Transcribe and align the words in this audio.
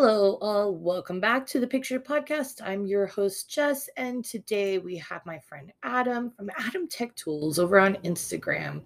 Hello, 0.00 0.38
all. 0.40 0.76
Welcome 0.76 1.18
back 1.18 1.44
to 1.48 1.58
the 1.58 1.66
Picture 1.66 1.98
Podcast. 1.98 2.62
I'm 2.64 2.86
your 2.86 3.04
host, 3.04 3.50
Jess, 3.50 3.90
and 3.96 4.24
today 4.24 4.78
we 4.78 4.96
have 4.98 5.26
my 5.26 5.40
friend 5.40 5.72
Adam 5.82 6.30
from 6.30 6.50
Adam 6.56 6.86
Tech 6.86 7.16
Tools 7.16 7.58
over 7.58 7.80
on 7.80 7.96
Instagram. 8.04 8.82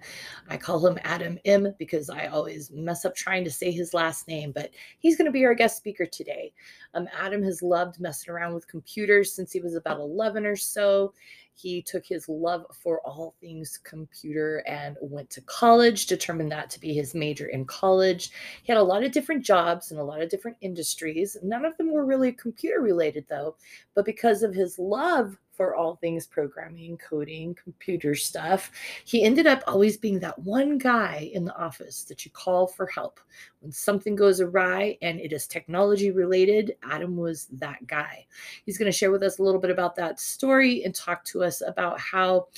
I 0.49 0.57
call 0.57 0.87
him 0.87 0.99
Adam 1.05 1.39
M 1.45 1.75
because 1.79 2.09
I 2.09 2.29
always 2.29 2.71
mess 2.71 3.05
up 3.05 3.15
trying 3.15 3.45
to 3.45 3.51
say 3.51 3.71
his 3.71 3.93
last 3.93 4.27
name, 4.27 4.53
but 4.53 4.71
he's 5.01 5.19
going 5.19 5.27
to 5.27 5.31
be 5.33 5.45
our 5.45 5.53
guest 5.53 5.77
speaker 5.77 6.07
today. 6.07 6.55
Um, 6.95 7.07
Adam 7.21 7.43
has 7.43 7.63
loved 7.63 8.01
messing 8.01 8.33
around 8.33 8.55
with 8.55 8.67
computers 8.67 9.35
since 9.35 9.53
he 9.53 9.61
was 9.61 9.75
about 9.75 10.01
11 10.01 10.47
or 10.47 10.57
so. 10.57 11.13
He 11.55 11.83
took 11.83 12.05
his 12.07 12.29
love 12.29 12.65
for 12.83 13.01
all 13.07 13.35
things 13.41 13.79
computer 13.83 14.65
and 14.67 14.97
went 15.01 15.31
to 15.31 15.41
college, 15.43 16.07
determined 16.07 16.51
that 16.53 16.71
to 16.71 16.81
be 16.81 16.93
his 16.93 17.15
major 17.15 17.47
in 17.47 17.65
college. 17.65 18.31
He 18.63 18.73
had 18.73 18.81
a 18.81 18.83
lot 18.83 19.05
of 19.05 19.13
different 19.13 19.45
jobs 19.45 19.93
in 19.93 19.99
a 19.99 20.05
lot 20.05 20.23
of 20.23 20.31
different 20.31 20.57
industries. 20.61 21.37
None 21.43 21.65
of 21.65 21.77
them 21.77 21.93
were 21.93 22.07
really 22.07 22.33
computer 22.33 22.81
related, 22.81 23.27
though. 23.29 23.57
But 23.95 24.05
because 24.05 24.43
of 24.43 24.55
his 24.55 24.79
love 24.79 25.37
for 25.53 25.77
all 25.77 25.97
things 25.97 26.27
programming, 26.27 26.97
coding, 26.97 27.55
computer 27.55 28.15
stuff. 28.15 28.71
He 29.05 29.23
ended 29.23 29.47
up 29.47 29.63
always 29.67 29.97
being 29.97 30.19
that 30.21 30.39
one 30.39 30.79
guy 30.79 31.31
in 31.33 31.45
the 31.45 31.57
office 31.57 32.05
that 32.05 32.25
you 32.25 32.31
call 32.31 32.67
for 32.67 32.87
help. 32.87 33.21
When 33.61 33.71
something 33.71 34.17
goes 34.17 34.41
awry 34.41 34.97
and 35.03 35.21
it 35.21 35.33
is 35.33 35.47
technology 35.47 36.11
related, 36.11 36.77
Adam 36.83 37.17
was 37.17 37.47
that 37.53 37.87
guy. 37.87 38.27
He's 38.65 38.79
going 38.79 38.91
to 38.91 38.97
share 38.97 39.13
with 39.13 39.23
us 39.23 39.39
a 39.39 39.43
little 39.43 39.61
bit 39.61 39.71
about 39.71 39.95
that 39.97 40.19
story 40.19 40.85
and 40.85 40.95
talk 40.95 41.25
to 41.27 41.45
us 41.45 41.63
about 41.67 42.01
how 42.01 42.49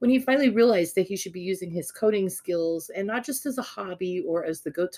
when 0.00 0.10
he 0.10 0.18
finally 0.18 0.50
realized 0.50 0.96
that 0.96 1.06
he 1.06 1.16
should 1.16 1.32
be 1.32 1.40
using 1.40 1.70
his 1.70 1.92
coding 1.92 2.28
skills 2.28 2.90
and 2.90 3.06
not 3.06 3.24
just 3.24 3.46
as 3.46 3.58
a 3.58 3.62
hobby 3.62 4.20
or 4.26 4.44
as 4.44 4.60
the 4.60 4.70
go 4.70 4.88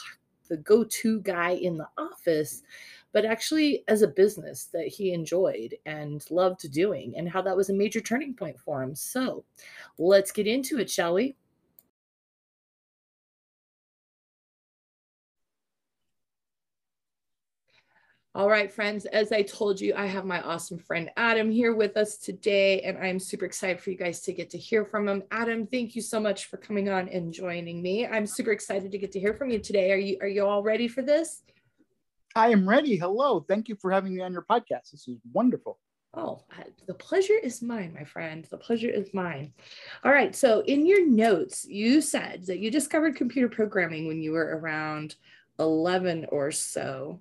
the 0.49 0.57
go-to 0.59 1.21
guy 1.21 1.51
in 1.51 1.79
the 1.79 1.89
office 1.97 2.63
but 3.15 3.25
actually 3.25 3.85
as 3.89 4.03
a 4.03 4.09
business 4.09 4.67
that 4.73 4.89
he 4.89 5.13
enjoyed 5.13 5.75
and 5.87 6.29
loved 6.31 6.71
doing, 6.73 7.15
and 7.17 7.29
how 7.29 7.41
that 7.41 7.57
was 7.57 7.71
a 7.71 7.73
major 7.73 8.01
turning 8.01 8.35
point 8.35 8.59
for 8.61 8.83
him. 8.83 8.95
So 8.95 9.45
let's 9.97 10.33
get 10.33 10.49
into 10.49 10.79
it, 10.81 10.91
shall 10.91 11.15
we? 11.15 11.37
All 18.37 18.51
right, 18.51 18.73
friends, 18.73 19.07
as 19.07 19.31
I 19.31 19.43
told 19.43 19.81
you, 19.81 19.95
I 19.97 20.07
have 20.07 20.25
my 20.25 20.41
awesome 20.43 20.77
friend 20.77 21.09
Adam 21.17 21.53
here 21.53 21.73
with 21.73 21.97
us 21.97 22.17
today, 22.17 22.81
and 22.81 22.99
I'm 22.99 23.21
super 23.21 23.45
excited 23.45 23.81
for 23.81 23.91
you 23.91 23.97
guys 23.97 24.23
to 24.23 24.33
get 24.33 24.51
to 24.51 24.59
hear 24.59 24.85
from 24.85 25.07
him. 25.07 25.23
Adam, 25.31 25.69
thank 25.69 25.95
you 25.95 26.03
so 26.03 26.19
much 26.19 26.47
for 26.47 26.57
coming 26.57 26.89
on 26.89 27.09
and 27.11 27.33
joining 27.33 27.81
me. 27.81 28.09
I'm 28.09 28.27
super 28.27 28.51
excited 28.51 28.91
to 28.91 28.99
get 28.99 29.13
to 29.13 29.21
hear 29.21 29.35
from 29.35 29.51
you 29.51 29.61
today. 29.61 29.93
Are 29.93 29.97
you 29.97 30.19
are 30.21 30.27
you 30.27 30.45
all 30.45 30.65
ready 30.65 30.89
for 30.89 31.01
this? 31.01 31.43
I 32.37 32.49
am 32.49 32.69
ready. 32.69 32.97
Hello. 32.97 33.41
Thank 33.41 33.69
you 33.69 33.77
for 33.77 33.93
having 33.93 34.15
me 34.15 34.21
on 34.21 34.33
your 34.33 34.45
podcast. 34.49 34.91
This 34.91 35.07
is 35.07 35.19
wonderful. 35.33 35.79
Oh, 36.15 36.43
the 36.87 36.95
pleasure 36.95 37.39
is 37.41 37.63
mine, 37.63 37.95
my 37.95 38.05
friend. 38.05 38.47
The 38.51 38.57
pleasure 38.57 38.91
is 38.91 39.15
mine. 39.15 39.53
All 40.05 40.13
right. 40.13 40.35
So, 40.35 40.61
in 40.61 40.87
your 40.87 41.07
notes, 41.07 41.65
you 41.65 42.01
said 42.01 42.47
that 42.47 42.59
you 42.59 42.71
discovered 42.71 43.17
computer 43.17 43.49
programming 43.49 44.07
when 44.07 44.21
you 44.21 44.33
were 44.33 44.59
around 44.59 45.15
11 45.59 46.27
or 46.31 46.51
so, 46.51 47.21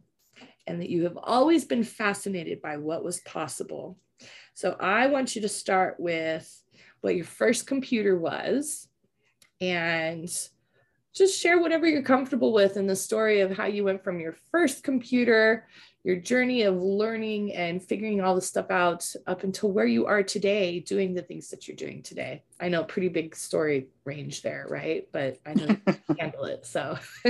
and 0.65 0.81
that 0.81 0.89
you 0.89 1.03
have 1.03 1.17
always 1.17 1.65
been 1.65 1.83
fascinated 1.83 2.61
by 2.61 2.77
what 2.77 3.03
was 3.03 3.19
possible. 3.21 3.97
So, 4.53 4.75
I 4.79 5.07
want 5.07 5.35
you 5.35 5.43
to 5.43 5.49
start 5.49 5.99
with 5.99 6.47
what 7.01 7.15
your 7.15 7.25
first 7.25 7.67
computer 7.67 8.17
was 8.17 8.87
and 9.59 10.29
just 11.13 11.39
share 11.39 11.59
whatever 11.59 11.87
you're 11.87 12.01
comfortable 12.01 12.53
with 12.53 12.75
in 12.75 12.87
the 12.87 12.95
story 12.95 13.41
of 13.41 13.55
how 13.55 13.65
you 13.65 13.83
went 13.83 14.03
from 14.03 14.19
your 14.19 14.35
first 14.51 14.83
computer, 14.83 15.67
your 16.03 16.15
journey 16.17 16.63
of 16.63 16.75
learning 16.81 17.53
and 17.53 17.81
figuring 17.81 18.19
all 18.19 18.35
this 18.35 18.47
stuff 18.47 18.71
out 18.71 19.05
up 19.27 19.43
until 19.43 19.71
where 19.71 19.85
you 19.85 20.05
are 20.05 20.23
today 20.23 20.79
doing 20.79 21.13
the 21.13 21.21
things 21.21 21.49
that 21.49 21.67
you're 21.67 21.77
doing 21.77 22.01
today. 22.01 22.43
I 22.59 22.67
know 22.67 22.83
pretty 22.83 23.09
big 23.09 23.35
story 23.35 23.87
range 24.05 24.41
there, 24.41 24.65
right? 24.69 25.07
But 25.13 25.37
I 25.45 25.53
know 25.53 25.67
you 25.67 25.77
can 26.07 26.17
handle 26.19 26.45
it. 26.45 26.65
So 26.65 26.97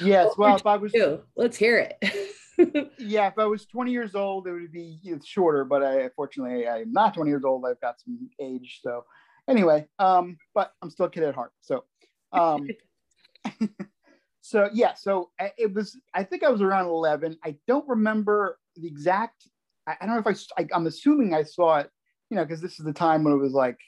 yes, 0.00 0.32
well, 0.36 0.56
if 0.56 0.66
I 0.66 0.76
was 0.76 0.92
let's 1.36 1.56
hear 1.56 1.78
it. 1.78 2.92
yeah, 2.98 3.28
if 3.28 3.38
I 3.38 3.44
was 3.44 3.66
20 3.66 3.92
years 3.92 4.14
old, 4.14 4.48
it 4.48 4.52
would 4.52 4.72
be 4.72 4.98
shorter, 5.24 5.64
but 5.64 5.82
I 5.82 6.00
unfortunately 6.00 6.68
I'm 6.68 6.92
not 6.92 7.14
20 7.14 7.30
years 7.30 7.44
old. 7.44 7.64
I've 7.64 7.80
got 7.80 8.00
some 8.00 8.28
age. 8.40 8.80
So 8.82 9.04
anyway, 9.48 9.86
um, 10.00 10.38
but 10.54 10.72
I'm 10.82 10.90
still 10.90 11.06
a 11.06 11.10
kid 11.10 11.22
at 11.22 11.36
heart. 11.36 11.52
So 11.60 11.84
um 12.32 12.66
so 14.40 14.68
yeah, 14.72 14.94
so 14.94 15.30
eh, 15.38 15.50
it 15.58 15.74
was. 15.74 15.96
I 16.14 16.24
think 16.24 16.42
I 16.42 16.50
was 16.50 16.62
around 16.62 16.86
eleven. 16.86 17.38
I 17.44 17.56
don't 17.66 17.88
remember 17.88 18.58
the 18.76 18.86
exact. 18.86 19.48
I, 19.86 19.96
I 20.00 20.06
don't 20.06 20.14
know 20.14 20.30
if 20.30 20.48
I, 20.58 20.62
I. 20.62 20.66
I'm 20.74 20.86
assuming 20.86 21.34
I 21.34 21.42
saw 21.42 21.78
it. 21.78 21.90
You 22.30 22.36
know, 22.36 22.44
because 22.44 22.60
this 22.60 22.78
is 22.78 22.84
the 22.84 22.92
time 22.92 23.22
when 23.22 23.32
it 23.32 23.38
was 23.38 23.52
like 23.52 23.78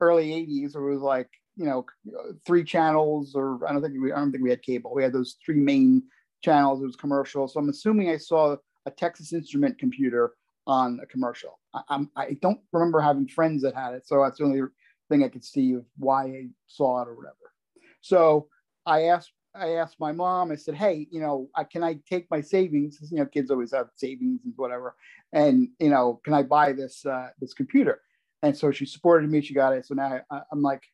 early 0.00 0.30
'80s, 0.30 0.74
or 0.74 0.88
it 0.88 0.94
was 0.94 1.02
like 1.02 1.28
you 1.56 1.66
know 1.66 1.86
uh, 2.18 2.32
three 2.46 2.64
channels, 2.64 3.34
or 3.34 3.66
I 3.66 3.72
don't 3.72 3.82
think 3.82 3.94
we. 4.00 4.12
I 4.12 4.16
don't 4.16 4.32
think 4.32 4.44
we 4.44 4.50
had 4.50 4.62
cable. 4.62 4.92
We 4.94 5.02
had 5.02 5.12
those 5.12 5.36
three 5.44 5.60
main 5.60 6.02
channels. 6.42 6.82
It 6.82 6.86
was 6.86 6.96
commercial. 6.96 7.48
So 7.48 7.60
I'm 7.60 7.68
assuming 7.68 8.10
I 8.10 8.16
saw 8.16 8.56
a 8.86 8.90
Texas 8.90 9.32
Instrument 9.32 9.78
computer 9.78 10.32
on 10.66 11.00
a 11.02 11.06
commercial. 11.06 11.58
I, 11.74 11.82
I'm, 11.88 12.10
I 12.16 12.36
don't 12.40 12.60
remember 12.72 13.00
having 13.00 13.28
friends 13.28 13.62
that 13.62 13.74
had 13.74 13.94
it, 13.94 14.06
so 14.06 14.22
that's 14.22 14.38
the 14.38 14.44
only 14.44 14.62
thing 15.08 15.24
I 15.24 15.28
could 15.28 15.44
see 15.44 15.74
of 15.74 15.84
why 15.98 16.24
I 16.24 16.46
saw 16.66 17.02
it 17.02 17.08
or 17.08 17.14
whatever. 17.14 17.36
So 18.00 18.48
I 18.90 19.04
asked 19.04 19.32
I 19.54 19.70
asked 19.74 19.98
my 19.98 20.12
mom, 20.12 20.52
I 20.52 20.56
said, 20.56 20.76
hey, 20.76 21.08
you 21.10 21.20
know, 21.20 21.48
I, 21.56 21.64
can 21.64 21.82
I 21.82 21.98
take 22.08 22.30
my 22.30 22.40
savings? 22.40 22.98
You 23.10 23.18
know, 23.18 23.26
kids 23.26 23.50
always 23.50 23.72
have 23.72 23.88
savings 23.96 24.42
and 24.44 24.54
whatever. 24.56 24.94
And, 25.32 25.70
you 25.80 25.90
know, 25.90 26.20
can 26.24 26.34
I 26.34 26.44
buy 26.44 26.72
this, 26.72 27.04
uh, 27.04 27.30
this 27.40 27.52
computer? 27.52 28.00
And 28.44 28.56
so 28.56 28.70
she 28.70 28.86
supported 28.86 29.28
me, 29.28 29.40
she 29.40 29.54
got 29.54 29.72
it. 29.72 29.86
So 29.86 29.94
now 29.94 30.20
I, 30.30 30.42
am 30.52 30.62
like, 30.62 30.84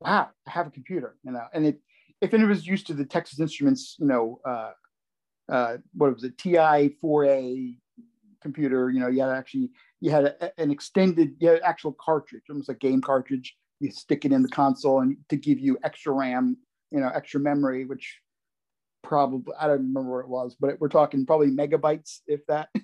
wow, 0.00 0.28
I 0.46 0.50
have 0.50 0.68
a 0.68 0.70
computer, 0.70 1.16
you 1.24 1.32
know, 1.32 1.44
and 1.52 1.66
it, 1.66 1.80
if 2.20 2.32
it 2.32 2.46
was 2.46 2.66
used 2.66 2.86
to 2.86 2.94
the 2.94 3.04
Texas 3.04 3.40
Instruments, 3.40 3.96
you 3.98 4.06
know, 4.06 4.40
uh, 4.44 4.72
uh, 5.50 5.76
what 5.92 6.14
was 6.14 6.24
it, 6.24 6.38
TI 6.38 6.96
4A 7.02 7.76
computer, 8.40 8.90
you 8.90 9.00
know, 9.00 9.08
you 9.08 9.22
had 9.22 9.30
actually, 9.30 9.70
you 10.00 10.12
had 10.12 10.24
a, 10.24 10.60
an 10.60 10.70
extended, 10.70 11.34
you 11.40 11.48
had 11.48 11.62
actual 11.62 11.96
cartridge, 12.00 12.44
almost 12.48 12.68
a 12.68 12.74
game 12.74 13.00
cartridge. 13.00 13.56
You 13.80 13.90
stick 13.90 14.24
it 14.24 14.32
in 14.32 14.42
the 14.42 14.48
console 14.48 15.00
and 15.00 15.16
to 15.28 15.36
give 15.36 15.60
you 15.60 15.78
extra 15.84 16.12
RAM 16.12 16.56
you 16.90 17.00
know 17.00 17.10
extra 17.14 17.40
memory 17.40 17.84
which 17.84 18.20
probably 19.02 19.52
i 19.60 19.66
don't 19.66 19.78
remember 19.78 20.10
what 20.10 20.24
it 20.24 20.28
was 20.28 20.56
but 20.58 20.80
we're 20.80 20.88
talking 20.88 21.24
probably 21.24 21.48
megabytes 21.50 22.20
if 22.26 22.44
that. 22.46 22.68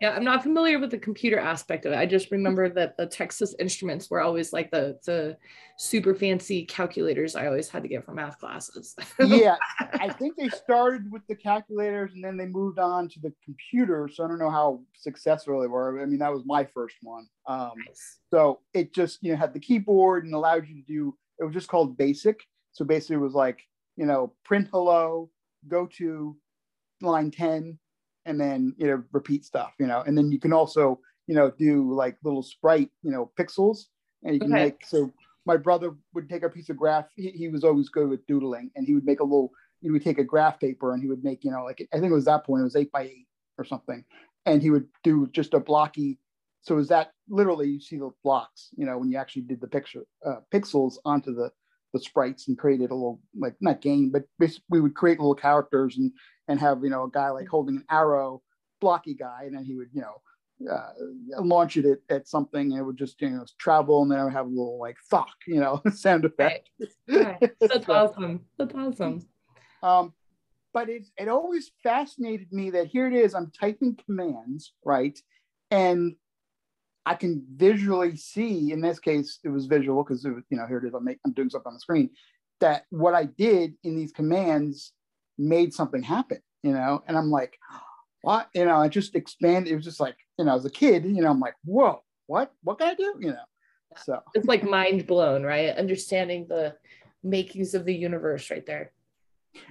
Yeah 0.00 0.10
i'm 0.16 0.24
not 0.24 0.42
familiar 0.42 0.80
with 0.80 0.90
the 0.90 0.98
computer 0.98 1.38
aspect 1.38 1.86
of 1.86 1.92
it. 1.92 1.96
I 1.96 2.04
just 2.04 2.32
remember 2.32 2.68
that 2.70 2.96
the 2.96 3.06
texas 3.06 3.54
instruments 3.60 4.10
were 4.10 4.20
always 4.20 4.52
like 4.52 4.72
the 4.72 4.98
the 5.06 5.36
super 5.78 6.16
fancy 6.16 6.64
calculators 6.64 7.36
i 7.36 7.46
always 7.46 7.68
had 7.68 7.84
to 7.84 7.88
get 7.88 8.04
for 8.04 8.12
math 8.12 8.40
classes. 8.40 8.96
Yeah 9.20 9.56
i 9.80 10.12
think 10.12 10.34
they 10.36 10.48
started 10.48 11.10
with 11.12 11.22
the 11.28 11.36
calculators 11.36 12.12
and 12.14 12.24
then 12.24 12.36
they 12.36 12.46
moved 12.46 12.80
on 12.80 13.08
to 13.10 13.20
the 13.20 13.32
computer 13.44 14.10
so 14.12 14.24
i 14.24 14.28
don't 14.28 14.40
know 14.40 14.50
how 14.50 14.80
successful 14.96 15.60
they 15.60 15.68
were. 15.68 16.02
I 16.02 16.06
mean 16.06 16.18
that 16.18 16.32
was 16.32 16.42
my 16.44 16.64
first 16.64 16.96
one. 17.02 17.28
Um, 17.46 17.70
nice. 17.86 18.18
so 18.32 18.60
it 18.74 18.92
just 18.92 19.22
you 19.22 19.30
know 19.30 19.38
had 19.38 19.54
the 19.54 19.60
keyboard 19.60 20.24
and 20.24 20.34
allowed 20.34 20.66
you 20.66 20.74
to 20.74 20.86
do 20.86 21.16
it 21.38 21.44
was 21.44 21.54
just 21.54 21.68
called 21.68 21.96
basic 21.96 22.40
so 22.76 22.84
basically, 22.84 23.16
it 23.16 23.20
was 23.20 23.32
like, 23.32 23.62
you 23.96 24.04
know, 24.04 24.34
print 24.44 24.68
hello, 24.70 25.30
go 25.66 25.86
to 25.96 26.36
line 27.00 27.30
10, 27.30 27.78
and 28.26 28.38
then, 28.38 28.74
you 28.76 28.86
know, 28.86 29.02
repeat 29.12 29.46
stuff, 29.46 29.72
you 29.78 29.86
know, 29.86 30.02
and 30.06 30.16
then 30.16 30.30
you 30.30 30.38
can 30.38 30.52
also, 30.52 31.00
you 31.26 31.34
know, 31.34 31.50
do 31.58 31.90
like 31.94 32.18
little 32.22 32.42
sprite, 32.42 32.90
you 33.02 33.10
know, 33.10 33.32
pixels, 33.40 33.86
and 34.24 34.34
you 34.34 34.40
can 34.40 34.52
okay. 34.52 34.64
make, 34.64 34.84
so 34.84 35.10
my 35.46 35.56
brother 35.56 35.94
would 36.12 36.28
take 36.28 36.42
a 36.42 36.50
piece 36.50 36.68
of 36.68 36.76
graph. 36.76 37.06
He, 37.16 37.30
he, 37.30 37.48
was 37.48 37.64
always 37.64 37.88
good 37.88 38.10
with 38.10 38.26
doodling, 38.26 38.70
and 38.76 38.86
he 38.86 38.94
would 38.94 39.06
make 39.06 39.20
a 39.20 39.24
little. 39.24 39.52
He 39.80 39.90
would 39.90 40.04
take 40.04 40.18
a 40.18 40.24
graph 40.24 40.60
paper 40.60 40.92
and 40.92 41.02
he 41.02 41.08
would 41.08 41.22
make, 41.22 41.44
you 41.44 41.50
know, 41.50 41.64
like 41.64 41.86
I 41.94 41.98
think 41.98 42.10
it 42.10 42.14
was 42.14 42.24
that 42.26 42.44
point. 42.44 42.60
It 42.60 42.64
was 42.64 42.76
eight 42.76 42.92
by 42.92 43.04
eight 43.04 43.26
or 43.56 43.64
something, 43.64 44.04
and 44.44 44.60
he 44.60 44.68
would 44.68 44.88
do 45.02 45.28
just 45.32 45.54
a 45.54 45.60
blocky. 45.60 46.18
So 46.60 46.76
is 46.76 46.88
that 46.88 47.12
literally 47.28 47.68
you 47.68 47.80
see 47.80 47.96
the 47.96 48.10
blocks, 48.22 48.68
you 48.76 48.84
know, 48.84 48.98
when 48.98 49.10
you 49.10 49.16
actually 49.16 49.42
did 49.42 49.62
the 49.62 49.68
picture 49.68 50.02
uh, 50.26 50.40
pixels 50.52 50.96
onto 51.06 51.32
the 51.34 51.50
the 51.96 52.04
sprites 52.04 52.48
and 52.48 52.58
created 52.58 52.90
a 52.90 52.94
little 52.94 53.20
like 53.38 53.54
not 53.60 53.80
game, 53.80 54.10
but 54.10 54.24
we 54.68 54.80
would 54.80 54.94
create 54.94 55.18
little 55.18 55.34
characters 55.34 55.96
and 55.96 56.12
and 56.48 56.60
have 56.60 56.82
you 56.82 56.90
know 56.90 57.04
a 57.04 57.10
guy 57.10 57.30
like 57.30 57.48
holding 57.48 57.76
an 57.76 57.84
arrow, 57.90 58.42
blocky 58.80 59.14
guy, 59.14 59.44
and 59.46 59.56
then 59.56 59.64
he 59.64 59.74
would 59.74 59.88
you 59.92 60.02
know 60.02 60.20
uh, 60.70 60.92
launch 61.42 61.76
it 61.76 61.84
at, 61.84 61.98
at, 62.08 62.28
something 62.28 62.72
and 62.72 62.80
it 62.80 62.82
would 62.82 62.96
just 62.96 63.20
you 63.20 63.30
know 63.30 63.44
travel 63.58 64.02
and 64.02 64.10
then 64.10 64.18
I 64.18 64.24
would 64.24 64.32
have 64.32 64.46
a 64.46 64.48
little 64.48 64.78
like 64.78 64.96
fuck 65.10 65.34
you 65.46 65.60
know 65.60 65.82
sound 65.92 66.24
effect. 66.24 66.70
Right. 67.08 67.40
Right. 67.40 67.52
That's 67.60 67.88
awesome. 67.88 68.46
That's 68.58 68.74
awesome. 68.74 69.26
Um, 69.82 70.12
but 70.72 70.88
it 70.88 71.06
it 71.18 71.28
always 71.28 71.70
fascinated 71.82 72.52
me 72.52 72.70
that 72.70 72.86
here 72.86 73.06
it 73.06 73.14
is 73.14 73.34
I'm 73.34 73.50
typing 73.50 73.98
commands 74.04 74.72
right, 74.84 75.18
and 75.70 76.16
I 77.06 77.14
can 77.14 77.46
visually 77.54 78.16
see, 78.16 78.72
in 78.72 78.80
this 78.80 78.98
case, 78.98 79.38
it 79.44 79.48
was 79.48 79.66
visual 79.66 80.02
because 80.02 80.24
it 80.24 80.30
was, 80.30 80.42
you 80.50 80.58
know, 80.58 80.66
here 80.66 80.78
it 80.78 80.84
is, 80.84 80.92
I'm, 80.92 81.04
make, 81.04 81.18
I'm 81.24 81.32
doing 81.32 81.48
something 81.48 81.68
on 81.68 81.74
the 81.74 81.80
screen, 81.80 82.10
that 82.60 82.84
what 82.90 83.14
I 83.14 83.24
did 83.24 83.74
in 83.84 83.96
these 83.96 84.10
commands 84.10 84.92
made 85.38 85.72
something 85.72 86.02
happen, 86.02 86.40
you 86.64 86.72
know? 86.72 87.04
And 87.06 87.16
I'm 87.16 87.30
like, 87.30 87.56
what? 88.22 88.48
You 88.54 88.64
know, 88.64 88.76
I 88.76 88.88
just 88.88 89.14
expand. 89.14 89.68
It 89.68 89.76
was 89.76 89.84
just 89.84 90.00
like, 90.00 90.16
you 90.36 90.44
know, 90.44 90.56
as 90.56 90.64
a 90.64 90.70
kid, 90.70 91.04
you 91.04 91.22
know, 91.22 91.30
I'm 91.30 91.38
like, 91.38 91.54
whoa, 91.64 92.02
what? 92.26 92.52
What 92.64 92.78
can 92.78 92.88
I 92.88 92.94
do? 92.94 93.14
You 93.20 93.28
know, 93.28 93.44
so 93.96 94.20
it's 94.34 94.48
like 94.48 94.64
mind 94.64 95.06
blown, 95.06 95.44
right? 95.44 95.76
Understanding 95.76 96.46
the 96.48 96.74
makings 97.22 97.74
of 97.74 97.84
the 97.84 97.94
universe 97.94 98.50
right 98.50 98.66
there. 98.66 98.90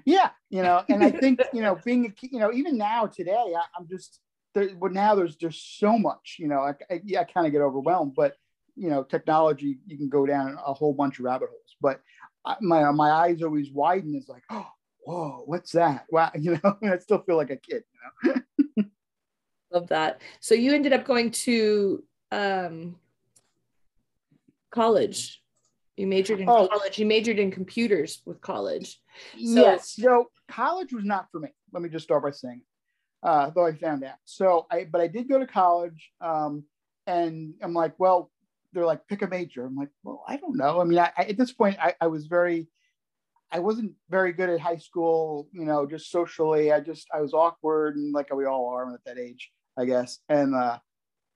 Yeah, 0.05 0.29
you 0.49 0.63
know, 0.63 0.83
and 0.87 1.03
I 1.03 1.11
think 1.11 1.41
you 1.53 1.61
know, 1.61 1.77
being 1.85 2.05
a, 2.05 2.13
you 2.25 2.39
know, 2.39 2.53
even 2.53 2.77
now 2.77 3.07
today, 3.07 3.33
I, 3.33 3.79
am 3.79 3.87
just 3.89 4.21
there. 4.55 4.69
But 4.75 4.93
now 4.93 5.13
there's 5.13 5.35
just 5.35 5.79
so 5.79 5.99
much, 5.99 6.37
you 6.39 6.47
know, 6.47 6.61
I, 6.61 6.73
I, 6.89 7.01
I 7.19 7.23
kind 7.25 7.45
of 7.45 7.51
get 7.51 7.61
overwhelmed. 7.61 8.13
But 8.15 8.35
you 8.75 8.89
know, 8.89 9.03
technology, 9.03 9.77
you 9.85 9.97
can 9.97 10.09
go 10.09 10.25
down 10.25 10.57
a 10.65 10.73
whole 10.73 10.93
bunch 10.93 11.19
of 11.19 11.25
rabbit 11.25 11.49
holes. 11.49 11.75
But 11.79 12.01
I, 12.45 12.55
my 12.61 12.91
my 12.91 13.11
eyes 13.11 13.43
always 13.43 13.71
widen. 13.71 14.15
It's 14.15 14.27
like, 14.29 14.43
oh, 14.49 14.67
whoa, 15.05 15.43
what's 15.45 15.71
that? 15.73 16.05
Wow, 16.11 16.31
you 16.37 16.59
know, 16.63 16.77
I 16.83 16.97
still 16.97 17.19
feel 17.19 17.37
like 17.37 17.51
a 17.51 17.57
kid. 17.57 17.83
You 18.23 18.33
know? 18.33 18.83
Love 19.71 19.87
that. 19.87 20.21
So 20.39 20.55
you 20.55 20.73
ended 20.73 20.93
up 20.93 21.05
going 21.05 21.31
to 21.31 22.03
um, 22.31 22.95
college. 24.71 25.41
You 25.97 26.07
majored 26.07 26.41
in 26.41 26.49
oh. 26.49 26.67
college. 26.67 26.99
You 26.99 27.05
majored 27.05 27.39
in 27.39 27.51
computers 27.51 28.21
with 28.25 28.41
college. 28.41 28.99
So, 29.33 29.39
yes. 29.39 29.91
So 29.91 30.29
college 30.49 30.93
was 30.93 31.05
not 31.05 31.27
for 31.31 31.39
me. 31.39 31.49
Let 31.71 31.81
me 31.81 31.89
just 31.89 32.03
start 32.03 32.23
by 32.23 32.31
saying, 32.31 32.61
uh, 33.25 33.49
though 33.49 33.65
I 33.65 33.73
found 33.73 34.03
out. 34.03 34.17
So 34.23 34.67
I, 34.71 34.85
but 34.85 35.01
I 35.01 35.07
did 35.07 35.27
go 35.27 35.39
to 35.39 35.47
college, 35.47 36.11
um, 36.21 36.63
and 37.07 37.55
I'm 37.61 37.73
like, 37.73 37.93
well, 37.97 38.31
they're 38.71 38.85
like, 38.85 39.07
pick 39.07 39.23
a 39.23 39.27
major. 39.27 39.65
I'm 39.65 39.75
like, 39.75 39.89
well, 40.03 40.23
I 40.27 40.37
don't 40.37 40.55
know. 40.55 40.79
I 40.79 40.83
mean, 40.83 40.99
I, 40.99 41.11
I, 41.17 41.23
at 41.23 41.37
this 41.37 41.51
point, 41.51 41.77
I, 41.81 41.95
I 41.99 42.07
was 42.07 42.27
very, 42.27 42.67
I 43.51 43.59
wasn't 43.59 43.93
very 44.09 44.31
good 44.31 44.49
at 44.49 44.59
high 44.59 44.77
school. 44.77 45.47
You 45.51 45.65
know, 45.65 45.87
just 45.87 46.11
socially, 46.11 46.71
I 46.71 46.81
just 46.81 47.07
I 47.13 47.21
was 47.21 47.33
awkward 47.33 47.95
and 47.95 48.13
like 48.13 48.33
we 48.33 48.45
all 48.45 48.69
are 48.69 48.93
at 48.93 49.03
that 49.05 49.17
age, 49.17 49.51
I 49.77 49.85
guess. 49.85 50.19
And 50.29 50.53
uh, 50.53 50.77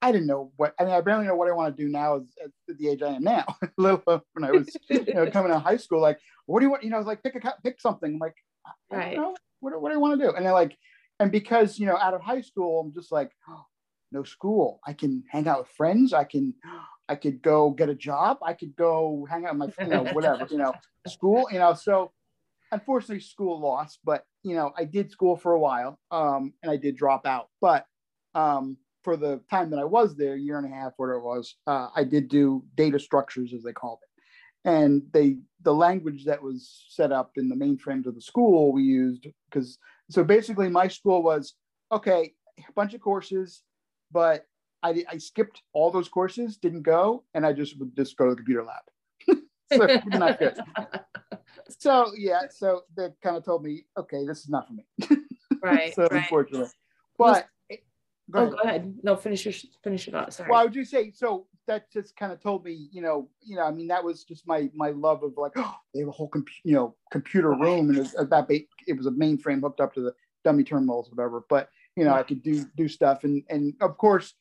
I 0.00 0.12
didn't 0.12 0.28
know 0.28 0.52
what 0.56 0.74
I 0.78 0.84
mean. 0.84 0.94
I 0.94 1.00
barely 1.00 1.26
know 1.26 1.34
what 1.34 1.48
I 1.48 1.52
want 1.52 1.76
to 1.76 1.82
do 1.82 1.88
now 1.88 2.16
at 2.16 2.78
the 2.78 2.88
age 2.88 3.02
I 3.02 3.16
am 3.16 3.24
now. 3.24 3.46
Little 3.78 4.22
when 4.34 4.44
I 4.44 4.52
was 4.52 4.68
you 4.88 5.14
know 5.14 5.28
coming 5.32 5.50
out 5.50 5.58
of 5.58 5.62
high 5.62 5.76
school, 5.76 6.00
like 6.00 6.20
what 6.46 6.60
do 6.60 6.66
you 6.66 6.70
want? 6.70 6.84
You 6.84 6.90
know, 6.90 7.00
like 7.00 7.22
pick 7.22 7.34
a 7.34 7.54
pick 7.64 7.80
something. 7.80 8.14
I'm 8.14 8.18
like, 8.18 8.36
I 8.92 8.96
right. 8.96 9.14
don't 9.16 9.22
know. 9.22 9.36
What, 9.60 9.80
what 9.80 9.90
do 9.90 9.94
I 9.96 9.98
want 9.98 10.18
to 10.18 10.26
do? 10.26 10.34
And 10.34 10.46
then 10.46 10.52
like, 10.52 10.76
and 11.20 11.30
because 11.30 11.78
you 11.78 11.86
know, 11.86 11.96
out 11.96 12.14
of 12.14 12.22
high 12.22 12.40
school, 12.40 12.80
I'm 12.80 12.92
just 12.92 13.12
like, 13.12 13.30
oh, 13.48 13.64
no 14.10 14.24
school. 14.24 14.80
I 14.86 14.92
can 14.94 15.22
hang 15.30 15.46
out 15.46 15.60
with 15.60 15.68
friends. 15.68 16.12
I 16.12 16.24
can, 16.24 16.54
I 17.08 17.14
could 17.14 17.42
go 17.42 17.70
get 17.70 17.88
a 17.88 17.94
job. 17.94 18.38
I 18.42 18.54
could 18.54 18.74
go 18.74 19.26
hang 19.30 19.44
out 19.44 19.56
with 19.56 19.74
my, 19.78 19.84
you 19.84 19.90
know, 19.90 20.04
whatever, 20.12 20.48
you 20.50 20.58
know, 20.58 20.72
school. 21.06 21.46
You 21.52 21.58
know, 21.58 21.74
so 21.74 22.10
unfortunately, 22.72 23.20
school 23.20 23.60
lost. 23.60 24.00
But 24.02 24.24
you 24.42 24.56
know, 24.56 24.72
I 24.76 24.84
did 24.84 25.10
school 25.10 25.36
for 25.36 25.52
a 25.52 25.60
while, 25.60 25.98
um, 26.10 26.54
and 26.62 26.72
I 26.72 26.76
did 26.76 26.96
drop 26.96 27.26
out. 27.26 27.48
But 27.60 27.84
um, 28.34 28.78
for 29.04 29.16
the 29.16 29.40
time 29.50 29.70
that 29.70 29.78
I 29.78 29.84
was 29.84 30.16
there, 30.16 30.36
year 30.36 30.58
and 30.58 30.66
a 30.66 30.74
half, 30.74 30.92
whatever 30.96 31.18
it 31.18 31.24
was, 31.24 31.54
uh, 31.66 31.88
I 31.94 32.04
did 32.04 32.28
do 32.28 32.64
data 32.74 32.98
structures 32.98 33.52
as 33.52 33.62
they 33.62 33.72
called 33.72 33.98
it, 34.02 34.68
and 34.68 35.02
they 35.12 35.36
the 35.62 35.74
language 35.74 36.24
that 36.24 36.42
was 36.42 36.86
set 36.88 37.12
up 37.12 37.32
in 37.36 37.48
the 37.48 37.56
mainframes 37.56 38.06
of 38.06 38.14
the 38.14 38.22
school 38.22 38.72
we 38.72 38.82
used 38.82 39.26
because 39.50 39.78
so 40.10 40.24
basically 40.24 40.68
my 40.68 40.88
school 40.88 41.22
was 41.22 41.54
okay, 41.92 42.34
a 42.58 42.72
bunch 42.72 42.94
of 42.94 43.00
courses, 43.00 43.62
but 44.12 44.46
I, 44.82 45.04
I 45.08 45.18
skipped 45.18 45.62
all 45.72 45.90
those 45.90 46.08
courses, 46.08 46.56
didn't 46.56 46.82
go, 46.82 47.24
and 47.34 47.44
I 47.44 47.52
just 47.52 47.78
would 47.78 47.94
just 47.96 48.16
go 48.16 48.24
to 48.26 48.30
the 48.30 48.36
computer 48.36 48.64
lab. 48.64 49.38
so 49.72 50.08
not 50.18 50.38
good. 50.38 50.58
So 51.78 52.12
yeah, 52.16 52.42
so 52.50 52.82
they 52.96 53.08
kind 53.22 53.36
of 53.36 53.44
told 53.44 53.62
me, 53.62 53.84
okay, 53.96 54.26
this 54.26 54.40
is 54.40 54.48
not 54.48 54.66
for 54.66 54.74
me. 54.74 54.86
Right. 55.62 55.94
so 55.94 56.02
right. 56.10 56.22
unfortunately, 56.22 56.70
but 57.18 57.46
oh, 57.70 57.76
Go 58.30 58.38
oh, 58.38 58.42
ahead. 58.44 58.52
go 58.52 58.68
ahead. 58.68 58.94
No, 59.02 59.16
finish 59.16 59.44
your 59.44 59.54
finish 59.82 60.06
your 60.06 60.12
thought. 60.12 60.32
Sorry. 60.32 60.50
Well, 60.50 60.60
I 60.60 60.64
would 60.64 60.72
just 60.72 60.90
say 60.90 61.10
so. 61.10 61.46
That 61.70 61.88
just 61.92 62.16
kind 62.16 62.32
of 62.32 62.40
told 62.42 62.64
me, 62.64 62.88
you 62.90 63.00
know, 63.00 63.28
you 63.42 63.54
know, 63.54 63.62
I 63.62 63.70
mean, 63.70 63.86
that 63.88 64.02
was 64.02 64.24
just 64.24 64.44
my 64.44 64.68
my 64.74 64.90
love 64.90 65.22
of 65.22 65.34
like, 65.36 65.52
oh, 65.54 65.76
they 65.94 66.00
have 66.00 66.08
a 66.08 66.12
whole, 66.12 66.28
comp- 66.28 66.48
you 66.64 66.74
know, 66.74 66.96
computer 67.12 67.50
room, 67.50 67.88
and 67.88 67.96
it 67.96 68.00
was, 68.00 68.12
that 68.12 68.46
it 68.50 68.96
was 68.96 69.06
a 69.06 69.12
mainframe 69.12 69.60
hooked 69.60 69.80
up 69.80 69.94
to 69.94 70.00
the 70.00 70.12
dummy 70.44 70.64
terminals, 70.64 71.10
whatever. 71.10 71.44
But 71.48 71.68
you 71.94 72.04
know. 72.04 72.12
I 72.12 72.24
could 72.24 72.42
do 72.42 72.64
do 72.76 72.88
stuff, 72.88 73.22
and 73.22 73.44
and 73.48 73.74
of 73.80 73.96
course, 73.98 74.34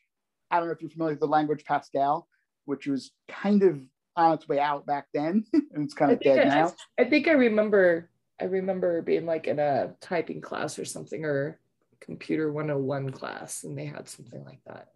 I 0.50 0.58
don't 0.58 0.68
know 0.68 0.74
if 0.74 0.82
you're 0.82 0.90
familiar 0.90 1.14
with 1.14 1.20
the 1.20 1.28
language 1.28 1.66
Pascal, 1.66 2.28
which 2.66 2.88
was 2.88 3.12
kind 3.28 3.62
of 3.62 3.80
on 4.16 4.34
its 4.34 4.48
way 4.48 4.60
out 4.60 4.88
back 4.88 5.06
then, 5.14 5.46
and 5.54 5.84
it's 5.84 5.94
kind 5.94 6.12
of 6.12 6.20
dead 6.20 6.48
I, 6.48 6.50
now. 6.50 6.74
I 6.98 7.04
think 7.04 7.28
I 7.28 7.34
remember 7.34 8.10
I 8.42 8.46
remember 8.46 9.04
being 9.04 9.28
like 9.28 9.46
in 9.46 9.60
a 9.60 9.94
typing 10.02 10.42
class 10.42 10.80
or 10.80 10.86
something, 10.86 11.26
or 11.26 11.60
computer 12.00 12.52
101 12.52 13.12
class 13.12 13.64
and 13.64 13.78
they 13.78 13.86
had 13.86 14.08
something 14.08 14.44
like 14.46 14.60
that 14.66 14.88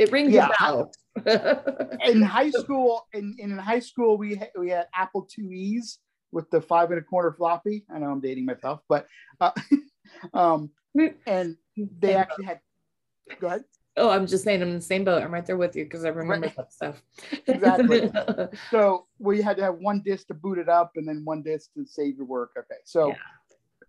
it 0.00 0.10
rings 0.10 0.32
yeah. 0.32 0.48
a 0.48 0.58
bell 0.58 0.92
in 2.06 2.22
high 2.22 2.50
school 2.50 3.06
in, 3.12 3.36
in 3.38 3.56
high 3.58 3.78
school 3.78 4.16
we 4.16 4.34
had, 4.34 4.50
we 4.58 4.70
had 4.70 4.86
apple 4.94 5.28
IIe's 5.38 5.98
with 6.32 6.48
the 6.50 6.60
five 6.60 6.90
and 6.90 6.98
a 6.98 7.02
quarter 7.02 7.32
floppy 7.32 7.84
i 7.94 7.98
know 7.98 8.10
i'm 8.10 8.20
dating 8.20 8.46
myself 8.46 8.80
but 8.88 9.06
uh, 9.40 9.50
um 10.34 10.70
and 11.26 11.56
they 11.76 12.14
actually 12.14 12.44
had 12.44 12.60
go 13.40 13.46
ahead 13.46 13.64
Oh, 13.96 14.08
I'm 14.08 14.26
just 14.26 14.44
saying 14.44 14.62
I'm 14.62 14.68
in 14.68 14.76
the 14.76 14.80
same 14.80 15.04
boat. 15.04 15.20
I'm 15.20 15.34
right 15.34 15.44
there 15.44 15.56
with 15.56 15.74
you 15.74 15.84
because 15.84 16.04
I 16.04 16.08
remember 16.10 16.46
right. 16.46 16.56
that 16.56 16.72
stuff. 16.72 17.02
exactly. 17.48 18.10
so 18.70 19.06
we 19.18 19.42
had 19.42 19.56
to 19.56 19.64
have 19.64 19.74
one 19.74 20.00
disk 20.02 20.28
to 20.28 20.34
boot 20.34 20.58
it 20.58 20.68
up 20.68 20.92
and 20.94 21.06
then 21.06 21.22
one 21.24 21.42
disk 21.42 21.70
to 21.74 21.84
save 21.84 22.16
your 22.16 22.24
work. 22.24 22.52
Okay. 22.56 22.78
So 22.84 23.08
yeah 23.08 23.14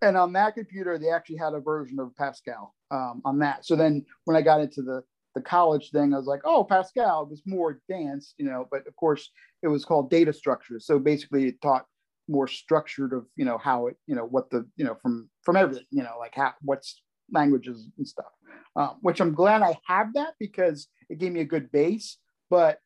and 0.02 0.16
on 0.16 0.32
that 0.32 0.54
computer, 0.54 0.98
they 0.98 1.10
actually 1.10 1.36
had 1.36 1.54
a 1.54 1.60
version 1.60 1.98
of 2.00 2.14
Pascal 2.16 2.74
um, 2.90 3.22
on 3.24 3.38
that. 3.38 3.64
So 3.64 3.76
then 3.76 4.04
when 4.24 4.36
I 4.36 4.42
got 4.42 4.60
into 4.60 4.82
the 4.82 5.02
the 5.34 5.40
college 5.40 5.90
thing, 5.90 6.12
I 6.12 6.18
was 6.18 6.26
like, 6.26 6.42
oh, 6.44 6.64
Pascal 6.64 7.26
was 7.26 7.42
more 7.46 7.70
advanced, 7.70 8.34
you 8.38 8.46
know, 8.46 8.66
but 8.70 8.86
of 8.86 8.94
course 8.96 9.30
it 9.62 9.68
was 9.68 9.84
called 9.84 10.10
data 10.10 10.32
structures. 10.32 10.86
So 10.86 10.98
basically 10.98 11.48
it 11.48 11.62
taught 11.62 11.86
more 12.28 12.46
structured 12.46 13.12
of, 13.12 13.26
you 13.36 13.44
know, 13.44 13.58
how 13.58 13.86
it, 13.86 13.96
you 14.06 14.14
know, 14.14 14.24
what 14.24 14.50
the, 14.50 14.66
you 14.76 14.84
know, 14.84 14.96
from, 15.02 15.28
from 15.42 15.56
everything, 15.56 15.86
you 15.90 16.02
know, 16.02 16.16
like 16.18 16.34
how, 16.34 16.52
what's 16.62 17.02
languages 17.32 17.88
and 17.98 18.06
stuff, 18.06 18.32
um, 18.76 18.96
which 19.00 19.20
I'm 19.20 19.34
glad 19.34 19.62
I 19.62 19.78
have 19.86 20.14
that 20.14 20.34
because 20.38 20.88
it 21.08 21.18
gave 21.18 21.32
me 21.32 21.40
a 21.40 21.44
good 21.44 21.72
base, 21.72 22.18
but 22.50 22.78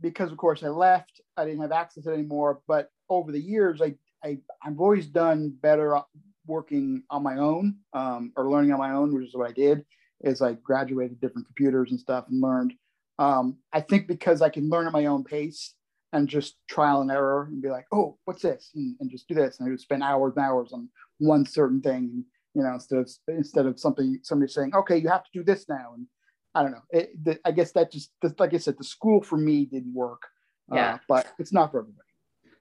because 0.00 0.30
of 0.30 0.38
course 0.38 0.62
I 0.62 0.68
left, 0.68 1.20
I 1.36 1.44
didn't 1.44 1.60
have 1.62 1.72
access 1.72 2.04
to 2.04 2.10
it 2.10 2.14
anymore. 2.14 2.60
But 2.68 2.88
over 3.08 3.32
the 3.32 3.40
years, 3.40 3.80
I, 3.80 3.94
I 4.22 4.38
I've 4.62 4.80
always 4.80 5.06
done 5.06 5.54
better 5.60 6.00
working 6.46 7.02
on 7.10 7.22
my 7.22 7.36
own 7.36 7.76
um, 7.92 8.32
or 8.36 8.50
learning 8.50 8.72
on 8.72 8.78
my 8.78 8.92
own, 8.92 9.14
which 9.14 9.26
is 9.26 9.34
what 9.34 9.48
I 9.48 9.52
did, 9.52 9.84
is 10.22 10.42
I 10.42 10.54
graduated 10.54 11.20
different 11.20 11.46
computers 11.46 11.90
and 11.90 12.00
stuff 12.00 12.26
and 12.28 12.40
learned. 12.40 12.74
Um, 13.18 13.58
I 13.72 13.80
think 13.80 14.06
because 14.06 14.42
I 14.42 14.48
can 14.48 14.68
learn 14.68 14.86
at 14.86 14.92
my 14.92 15.06
own 15.06 15.24
pace 15.24 15.74
and 16.12 16.28
just 16.28 16.56
trial 16.68 17.00
and 17.00 17.10
error 17.10 17.48
and 17.50 17.60
be 17.60 17.68
like, 17.68 17.86
oh, 17.92 18.16
what's 18.24 18.42
this? 18.42 18.70
And, 18.74 18.96
and 19.00 19.10
just 19.10 19.28
do 19.28 19.34
this. 19.34 19.58
And 19.58 19.68
I 19.68 19.70
would 19.70 19.80
spend 19.80 20.02
hours 20.02 20.34
and 20.36 20.44
hours 20.44 20.72
on 20.72 20.88
one 21.18 21.44
certain 21.44 21.80
thing, 21.80 22.24
you 22.54 22.62
know, 22.62 22.74
instead 22.74 22.98
of 22.98 23.10
instead 23.28 23.66
of 23.66 23.78
something 23.78 24.18
somebody 24.22 24.50
saying, 24.50 24.74
okay, 24.74 24.96
you 24.96 25.08
have 25.08 25.24
to 25.24 25.30
do 25.32 25.44
this 25.44 25.68
now. 25.68 25.92
And 25.94 26.06
I 26.54 26.62
don't 26.62 26.72
know. 26.72 26.82
It, 26.90 27.24
the, 27.24 27.38
I 27.44 27.50
guess 27.50 27.72
that 27.72 27.92
just 27.92 28.10
like 28.38 28.54
I 28.54 28.58
said, 28.58 28.76
the 28.78 28.84
school 28.84 29.22
for 29.22 29.36
me 29.36 29.66
didn't 29.66 29.94
work. 29.94 30.22
Uh, 30.72 30.76
yeah. 30.76 30.94
Uh, 30.94 30.98
but 31.08 31.26
it's 31.38 31.52
not 31.52 31.70
for 31.70 31.80
everybody. 31.80 32.07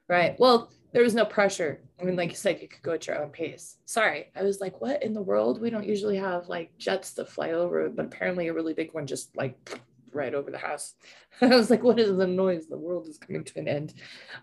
Right. 0.07 0.39
Well, 0.39 0.71
there 0.93 1.03
was 1.03 1.15
no 1.15 1.25
pressure. 1.25 1.81
I 1.99 2.03
mean, 2.03 2.15
like 2.15 2.29
you 2.29 2.35
said, 2.35 2.61
you 2.61 2.67
could 2.67 2.81
go 2.81 2.93
at 2.93 3.07
your 3.07 3.21
own 3.21 3.29
pace. 3.29 3.77
Sorry, 3.85 4.31
I 4.35 4.43
was 4.43 4.61
like, 4.61 4.79
what 4.79 5.03
in 5.03 5.13
the 5.13 5.21
world? 5.21 5.59
We 5.59 5.69
don't 5.69 5.87
usually 5.87 6.17
have 6.17 6.47
like 6.47 6.77
jets 6.77 7.11
that 7.13 7.29
fly 7.29 7.51
over, 7.51 7.89
but 7.89 8.05
apparently 8.05 8.47
a 8.47 8.53
really 8.53 8.73
big 8.73 8.93
one 8.93 9.05
just 9.07 9.35
like 9.35 9.81
right 10.13 10.33
over 10.33 10.49
the 10.49 10.57
house. 10.57 10.95
I 11.41 11.47
was 11.47 11.69
like, 11.69 11.83
what 11.83 11.99
is 11.99 12.15
the 12.15 12.27
noise? 12.27 12.67
The 12.67 12.77
world 12.77 13.07
is 13.07 13.17
coming 13.17 13.43
to 13.43 13.59
an 13.59 13.67
end. 13.67 13.93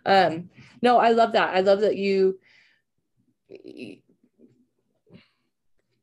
Um, 0.04 0.50
no, 0.82 0.98
I 0.98 1.10
love 1.10 1.32
that. 1.32 1.54
I 1.54 1.60
love 1.60 1.80
that 1.80 1.96
you 1.96 2.38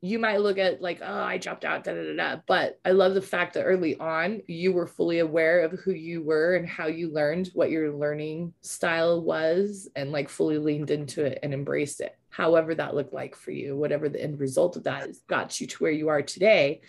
you 0.04 0.18
might 0.18 0.42
look 0.42 0.58
at 0.58 0.82
like, 0.82 1.00
oh, 1.02 1.22
I 1.22 1.38
dropped 1.38 1.64
out, 1.64 1.84
da 1.84 1.94
da 1.94 2.04
da 2.04 2.16
da. 2.16 2.42
But 2.48 2.80
I 2.84 2.92
love 2.92 3.14
the 3.14 3.22
fact 3.22 3.54
that 3.54 3.64
early 3.64 3.98
on 3.98 4.42
you 4.48 4.74
were 4.74 4.88
fully 4.88 5.20
aware 5.20 5.60
of 5.60 5.74
who 5.74 5.92
you 5.92 6.24
were 6.24 6.56
and 6.56 6.68
how 6.68 6.88
you 6.88 7.14
learned, 7.14 7.52
what 7.54 7.70
your 7.70 7.94
learning 7.94 8.54
style 8.62 9.22
was, 9.22 9.88
and 9.96 10.12
like 10.12 10.28
fully 10.28 10.58
leaned 10.58 10.90
into 10.90 11.24
it 11.24 11.40
and 11.44 11.54
embraced 11.54 12.02
it. 12.02 12.18
However, 12.30 12.74
that 12.74 12.96
looked 12.96 13.14
like 13.14 13.36
for 13.36 13.52
you, 13.52 13.78
whatever 13.78 14.10
the 14.10 14.22
end 14.22 14.40
result 14.40 14.76
of 14.76 14.86
that 14.86 15.08
is, 15.08 15.22
got 15.28 15.62
you 15.62 15.68
to 15.68 15.78
where 15.84 15.92
you 15.92 16.08
are 16.10 16.24
today. 16.24 16.82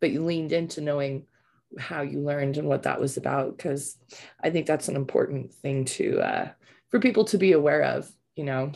But 0.00 0.10
you 0.10 0.24
leaned 0.24 0.52
into 0.52 0.80
knowing 0.80 1.26
how 1.78 2.00
you 2.00 2.20
learned 2.20 2.56
and 2.56 2.68
what 2.68 2.84
that 2.84 3.00
was 3.00 3.18
about. 3.18 3.58
Cause 3.58 3.98
I 4.42 4.48
think 4.48 4.66
that's 4.66 4.88
an 4.88 4.96
important 4.96 5.52
thing 5.52 5.84
to 5.86 6.20
uh, 6.20 6.48
for 6.88 6.98
people 6.98 7.24
to 7.26 7.36
be 7.36 7.52
aware 7.52 7.82
of, 7.82 8.10
you 8.36 8.44
know 8.44 8.72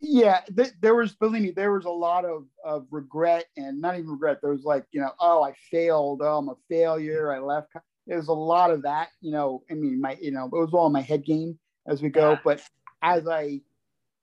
yeah 0.00 0.40
th- 0.54 0.72
there 0.80 0.94
was 0.94 1.14
believe 1.14 1.42
me 1.42 1.50
there 1.50 1.72
was 1.72 1.84
a 1.84 1.90
lot 1.90 2.24
of, 2.24 2.44
of 2.64 2.86
regret 2.90 3.46
and 3.56 3.80
not 3.80 3.94
even 3.96 4.10
regret 4.10 4.38
there 4.42 4.50
was 4.52 4.64
like 4.64 4.84
you 4.92 5.00
know 5.00 5.10
oh 5.20 5.42
i 5.42 5.52
failed 5.70 6.20
oh 6.22 6.38
i'm 6.38 6.48
a 6.48 6.56
failure 6.68 7.32
i 7.32 7.38
left 7.38 7.68
there's 8.06 8.28
a 8.28 8.32
lot 8.32 8.70
of 8.70 8.82
that 8.82 9.08
you 9.20 9.32
know 9.32 9.62
i 9.70 9.74
mean 9.74 10.00
my 10.00 10.16
you 10.20 10.30
know 10.30 10.44
it 10.46 10.52
was 10.52 10.74
all 10.74 10.90
my 10.90 11.00
head 11.00 11.24
game 11.24 11.58
as 11.88 12.02
we 12.02 12.08
go 12.08 12.32
yeah. 12.32 12.38
but 12.44 12.62
as 13.02 13.26
i 13.26 13.60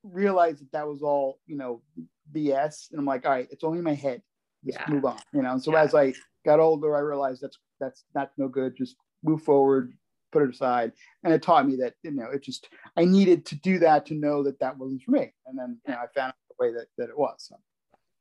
realized 0.03 0.61
that 0.61 0.71
that 0.71 0.87
was 0.87 1.01
all 1.01 1.39
you 1.47 1.55
know 1.57 1.81
bs 2.33 2.91
and 2.91 2.99
i'm 2.99 3.05
like 3.05 3.25
all 3.25 3.31
right 3.31 3.47
it's 3.51 3.63
only 3.63 3.81
my 3.81 3.93
head 3.93 4.21
just 4.65 4.79
Yeah. 4.79 4.85
move 4.87 5.05
on, 5.05 5.19
you 5.33 5.41
know. 5.41 5.51
And 5.51 5.61
so 5.61 5.71
Yeah. 5.73 5.81
as 5.83 5.93
I 5.93 6.13
got 6.45 6.59
older, 6.61 6.95
I 6.95 6.99
realized 7.01 7.41
that's 7.41 7.59
that's 7.79 8.05
not 8.15 8.31
no 8.37 8.47
good. 8.47 8.77
Just 8.77 8.95
move 9.21 9.43
forward, 9.43 9.91
put 10.33 10.43
it 10.43 10.49
aside, 10.49 10.91
and 11.23 11.33
it 11.33 11.41
taught 11.41 11.67
me 11.67 11.77
that 11.77 11.93
you 12.03 12.11
know 12.11 12.27
it 12.33 12.43
just 12.43 12.67
I 12.97 13.05
needed 13.05 13.45
to 13.47 13.55
do 13.55 13.79
that 13.79 14.05
to 14.07 14.15
know 14.15 14.43
that 14.43 14.59
that 14.59 14.77
wasn't 14.77 15.03
for 15.03 15.11
me, 15.11 15.33
and 15.45 15.57
then 15.57 15.79
you 15.87 15.93
know 15.93 15.99
I 15.99 16.07
found 16.19 16.33
the 16.49 16.65
way 16.65 16.73
that 16.73 16.87
that 16.97 17.09
it 17.09 17.17
was. 17.17 17.35
So. 17.37 17.55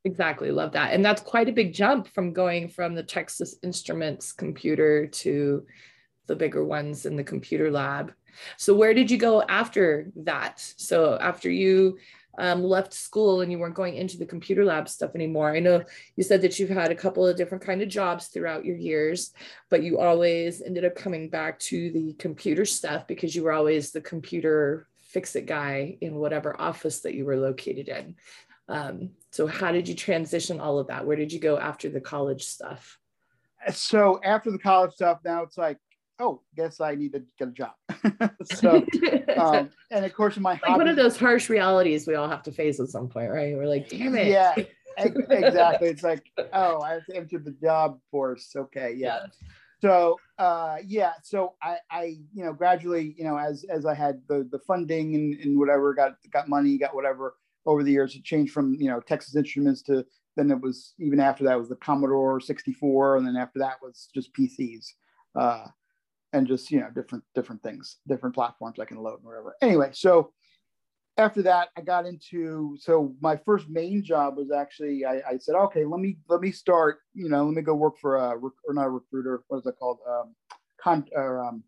Exactly, 0.05 0.51
love 0.51 0.73
that. 0.73 0.93
And 0.93 1.05
that's 1.05 1.23
quite 1.23 1.49
a 1.49 1.53
big 1.53 1.73
jump 1.73 2.09
from 2.09 2.33
going 2.33 2.69
from 2.69 2.97
the 2.97 3.05
Texas 3.05 3.55
Instruments 3.63 4.33
computer 4.33 5.07
to 5.07 5.65
the 6.27 6.35
bigger 6.35 6.65
ones 6.65 7.07
in 7.07 7.15
the 7.15 7.23
computer 7.23 7.71
lab. 7.71 8.13
So, 8.57 8.75
where 8.75 8.95
did 8.95 9.11
you 9.11 9.19
go 9.19 9.43
after 9.43 10.11
that? 10.17 10.61
So, 10.77 11.19
after 11.21 11.51
you 11.51 11.99
um, 12.39 12.63
left 12.63 12.93
school 12.93 13.41
and 13.41 13.53
you 13.53 13.59
weren't 13.59 13.75
going 13.75 13.97
into 13.97 14.17
the 14.17 14.27
computer 14.27 14.65
lab 14.65 14.89
stuff 14.89 15.15
anymore, 15.15 15.55
I 15.55 15.61
know 15.61 15.85
you 16.17 16.25
said 16.25 16.43
that 16.43 16.59
you've 16.59 16.71
had 16.71 16.91
a 16.91 16.97
couple 16.97 17.27
of 17.27 17.37
different 17.37 17.65
kind 17.65 17.83
of 17.83 17.89
jobs 17.89 18.29
throughout 18.29 18.65
your 18.65 18.77
years, 18.77 19.33
but 19.71 19.83
you 19.83 19.99
always 19.99 20.63
ended 20.63 20.85
up 20.85 20.95
coming 20.95 21.29
back 21.29 21.59
to 21.61 21.91
the 21.91 22.15
computer 22.15 22.65
stuff 22.65 23.07
because 23.07 23.35
you 23.35 23.43
were 23.43 23.53
always 23.53 23.93
the 23.93 24.01
computer 24.01 24.89
fix 25.01 25.37
it 25.37 25.47
guy 25.47 25.99
in 26.01 26.15
whatever 26.15 26.59
office 26.59 27.01
that 27.01 27.15
you 27.15 27.27
were 27.27 27.37
located 27.37 27.89
in. 27.89 28.17
Um, 28.69 29.11
so 29.31 29.47
how 29.47 29.71
did 29.73 29.87
you 29.87 29.95
transition 29.95 30.59
all 30.59 30.79
of 30.79 30.87
that? 30.87 31.07
Where 31.07 31.17
did 31.17 31.33
you 31.33 31.39
go 31.39 31.59
after 31.59 31.91
the 31.91 32.01
college 32.01 32.45
stuff? 32.45 32.99
So 33.73 34.21
after 34.25 34.51
the 34.51 34.59
college 34.59 34.95
stuff, 34.95 35.19
now 35.25 35.43
it's 35.43 35.59
like, 35.59 35.79
oh, 36.19 36.41
guess 36.57 36.81
I 36.81 36.95
need 36.95 37.13
to 37.13 37.23
get 37.39 37.49
a 37.49 37.53
job. 37.53 37.73
so, 38.45 38.85
um, 39.37 39.71
and 39.91 40.05
of 40.05 40.15
course, 40.15 40.37
my 40.39 40.53
like 40.53 40.77
one 40.77 40.89
of 40.89 40.97
those 40.97 41.17
harsh 41.17 41.49
realities 41.49 42.07
we 42.07 42.15
all 42.15 42.29
have 42.29 42.43
to 42.45 42.53
face 42.53 42.81
at 42.81 42.89
some 42.89 43.09
point, 43.09 43.31
right? 43.31 43.57
We're 43.57 43.67
like, 43.67 43.89
damn 43.89 44.15
it. 44.15 44.29
Yeah, 44.29 44.55
exactly. 44.99 45.89
It's 45.89 46.03
like, 46.03 46.25
oh, 46.53 46.81
I 46.81 46.95
have 46.95 47.07
to 47.07 47.17
enter 47.17 47.39
the 47.39 47.53
job 47.63 47.99
force. 48.11 48.53
Okay, 48.57 48.95
yeah. 48.97 49.27
So, 49.81 50.17
uh, 50.39 50.77
yeah. 50.87 51.15
So 51.25 51.55
I, 51.61 51.79
I, 51.91 52.05
you 52.33 52.45
know, 52.45 52.53
gradually, 52.53 53.15
you 53.19 53.25
know, 53.25 53.37
as 53.37 53.65
as 53.65 53.85
I 53.85 53.95
had 53.95 54.23
the 54.29 54.49
the 54.51 54.61
funding 54.61 55.15
and, 55.15 55.35
and 55.41 55.59
whatever, 55.59 55.95
got 55.95 56.15
got 56.33 56.49
money, 56.49 56.79
got 56.79 56.95
whatever 56.95 57.35
over 57.67 57.83
the 57.83 57.93
years, 57.93 58.15
it 58.15 58.25
changed 58.25 58.53
from 58.53 58.75
you 58.79 58.89
know 58.89 59.01
Texas 59.01 59.37
Instruments 59.37 59.83
to 59.83 60.05
then 60.37 60.51
it 60.51 60.61
was 60.61 60.95
even 60.99 61.21
after 61.21 61.45
that 61.45 61.59
was 61.59 61.69
the 61.69 61.77
Commodore 61.77 62.41
64, 62.41 63.17
and 63.17 63.27
then 63.27 63.37
after 63.37 63.59
that 63.59 63.77
was 63.83 64.09
just 64.15 64.33
PCs. 64.35 64.93
Uh, 65.35 65.67
and 66.33 66.47
just 66.47 66.71
you 66.71 66.81
know 66.81 66.89
different 66.95 67.25
different 67.35 67.63
things 67.63 67.97
different 68.09 68.35
platforms 68.35 68.79
i 68.81 68.85
can 68.85 68.97
load 68.97 69.19
and 69.19 69.25
whatever. 69.25 69.55
Anyway 69.61 69.91
so 69.93 70.33
after 71.19 71.43
that 71.43 71.69
i 71.77 71.81
got 71.81 72.07
into 72.07 72.77
so 72.81 73.15
my 73.21 73.37
first 73.45 73.69
main 73.69 74.03
job 74.03 74.37
was 74.37 74.51
actually 74.51 75.05
i, 75.05 75.21
I 75.29 75.39
said 75.39 75.55
okay 75.55 75.85
let 75.85 76.01
me 76.01 76.17
let 76.29 76.41
me 76.41 76.51
start 76.51 76.99
you 77.15 77.29
know 77.29 77.45
let 77.45 77.55
me 77.55 77.63
go 77.63 77.75
work 77.75 77.99
for 77.99 78.17
a 78.17 78.31
or 78.31 78.75
not 78.75 78.87
a 78.87 78.91
recruiter 78.91 79.43
what 79.49 79.59
is 79.59 79.67
it 79.67 79.75
called? 79.79 79.99
Um 80.09 80.35
con 80.81 81.05
or 81.13 81.45
um 81.45 81.63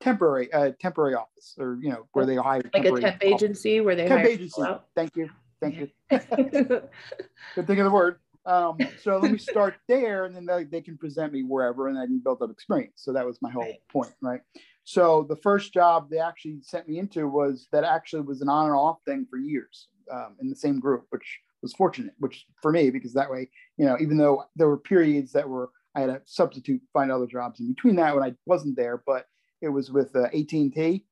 temporary 0.00 0.52
uh 0.52 0.72
temporary 0.80 1.14
office 1.14 1.54
or 1.58 1.78
you 1.80 1.90
know 1.90 2.06
where 2.12 2.26
they 2.26 2.34
hire 2.34 2.62
like 2.74 2.84
a 2.84 3.00
temp 3.00 3.16
office. 3.16 3.18
agency 3.22 3.80
where 3.80 3.94
they 3.94 4.08
temp 4.08 4.20
hire 4.20 4.28
agency. 4.28 4.62
thank 4.94 5.16
you. 5.16 5.30
Thank 5.60 5.78
you. 5.78 5.88
Good 6.10 7.68
thing 7.68 7.78
of 7.78 7.84
the 7.84 7.90
word 7.90 8.18
um, 8.44 8.78
so 8.96 9.18
let 9.18 9.30
me 9.30 9.38
start 9.38 9.76
there 9.88 10.24
and 10.24 10.34
then 10.34 10.46
they, 10.46 10.64
they 10.64 10.80
can 10.80 10.98
present 10.98 11.32
me 11.32 11.42
wherever 11.42 11.88
and 11.88 11.98
I 11.98 12.06
can 12.06 12.18
build 12.18 12.42
up 12.42 12.50
experience. 12.50 12.94
So 12.96 13.12
that 13.12 13.26
was 13.26 13.40
my 13.40 13.50
whole 13.50 13.62
Right. 13.62 13.88
point, 13.90 14.12
right? 14.20 14.40
So 14.84 15.24
the 15.28 15.36
first 15.36 15.72
job 15.72 16.10
they 16.10 16.18
actually 16.18 16.58
sent 16.62 16.88
me 16.88 16.98
into 16.98 17.28
was 17.28 17.68
that 17.72 17.84
actually 17.84 18.22
was 18.22 18.42
an 18.42 18.48
on 18.48 18.66
and 18.66 18.74
off 18.74 18.98
thing 19.06 19.26
for 19.30 19.38
years 19.38 19.88
um, 20.12 20.36
in 20.40 20.48
the 20.48 20.56
same 20.56 20.80
group, 20.80 21.06
which 21.10 21.40
was 21.62 21.72
fortunate, 21.74 22.14
which 22.18 22.46
for 22.60 22.72
me, 22.72 22.90
because 22.90 23.12
that 23.14 23.30
way, 23.30 23.48
you 23.76 23.86
know, 23.86 23.96
even 24.00 24.16
though 24.16 24.44
there 24.56 24.66
were 24.66 24.78
periods 24.78 25.32
that 25.32 25.48
were, 25.48 25.70
I 25.94 26.00
had 26.00 26.06
to 26.06 26.20
substitute, 26.24 26.80
find 26.92 27.12
other 27.12 27.26
jobs 27.26 27.60
in 27.60 27.68
between 27.68 27.96
that 27.96 28.14
when 28.14 28.24
I 28.24 28.34
wasn't 28.46 28.76
there, 28.76 29.02
but 29.06 29.26
it 29.60 29.68
was 29.68 29.92
with 29.92 30.16
uh, 30.16 30.24
AT&T. 30.24 31.04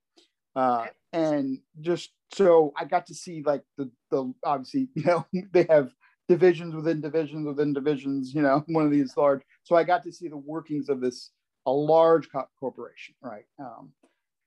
Uh, 0.56 0.87
and 1.12 1.58
just 1.80 2.10
so 2.32 2.72
I 2.76 2.84
got 2.84 3.06
to 3.06 3.14
see 3.14 3.42
like 3.44 3.62
the, 3.78 3.90
the 4.10 4.32
obviously, 4.44 4.88
you 4.94 5.04
know, 5.04 5.26
they 5.52 5.66
have 5.70 5.92
divisions 6.30 6.76
within 6.76 7.00
divisions 7.00 7.44
within 7.44 7.72
divisions, 7.72 8.32
you 8.32 8.40
know, 8.40 8.62
one 8.68 8.84
of 8.84 8.92
these 8.92 9.16
large. 9.16 9.42
So 9.64 9.75
I 9.75 9.82
got 9.82 10.04
to 10.04 10.12
see 10.12 10.28
the 10.28 10.37
workings 10.37 10.88
of 10.88 11.00
this, 11.00 11.30
a 11.66 11.72
large 11.72 12.30
co- 12.30 12.49
corporation, 12.58 13.16
right? 13.20 13.46
Um, 13.58 13.90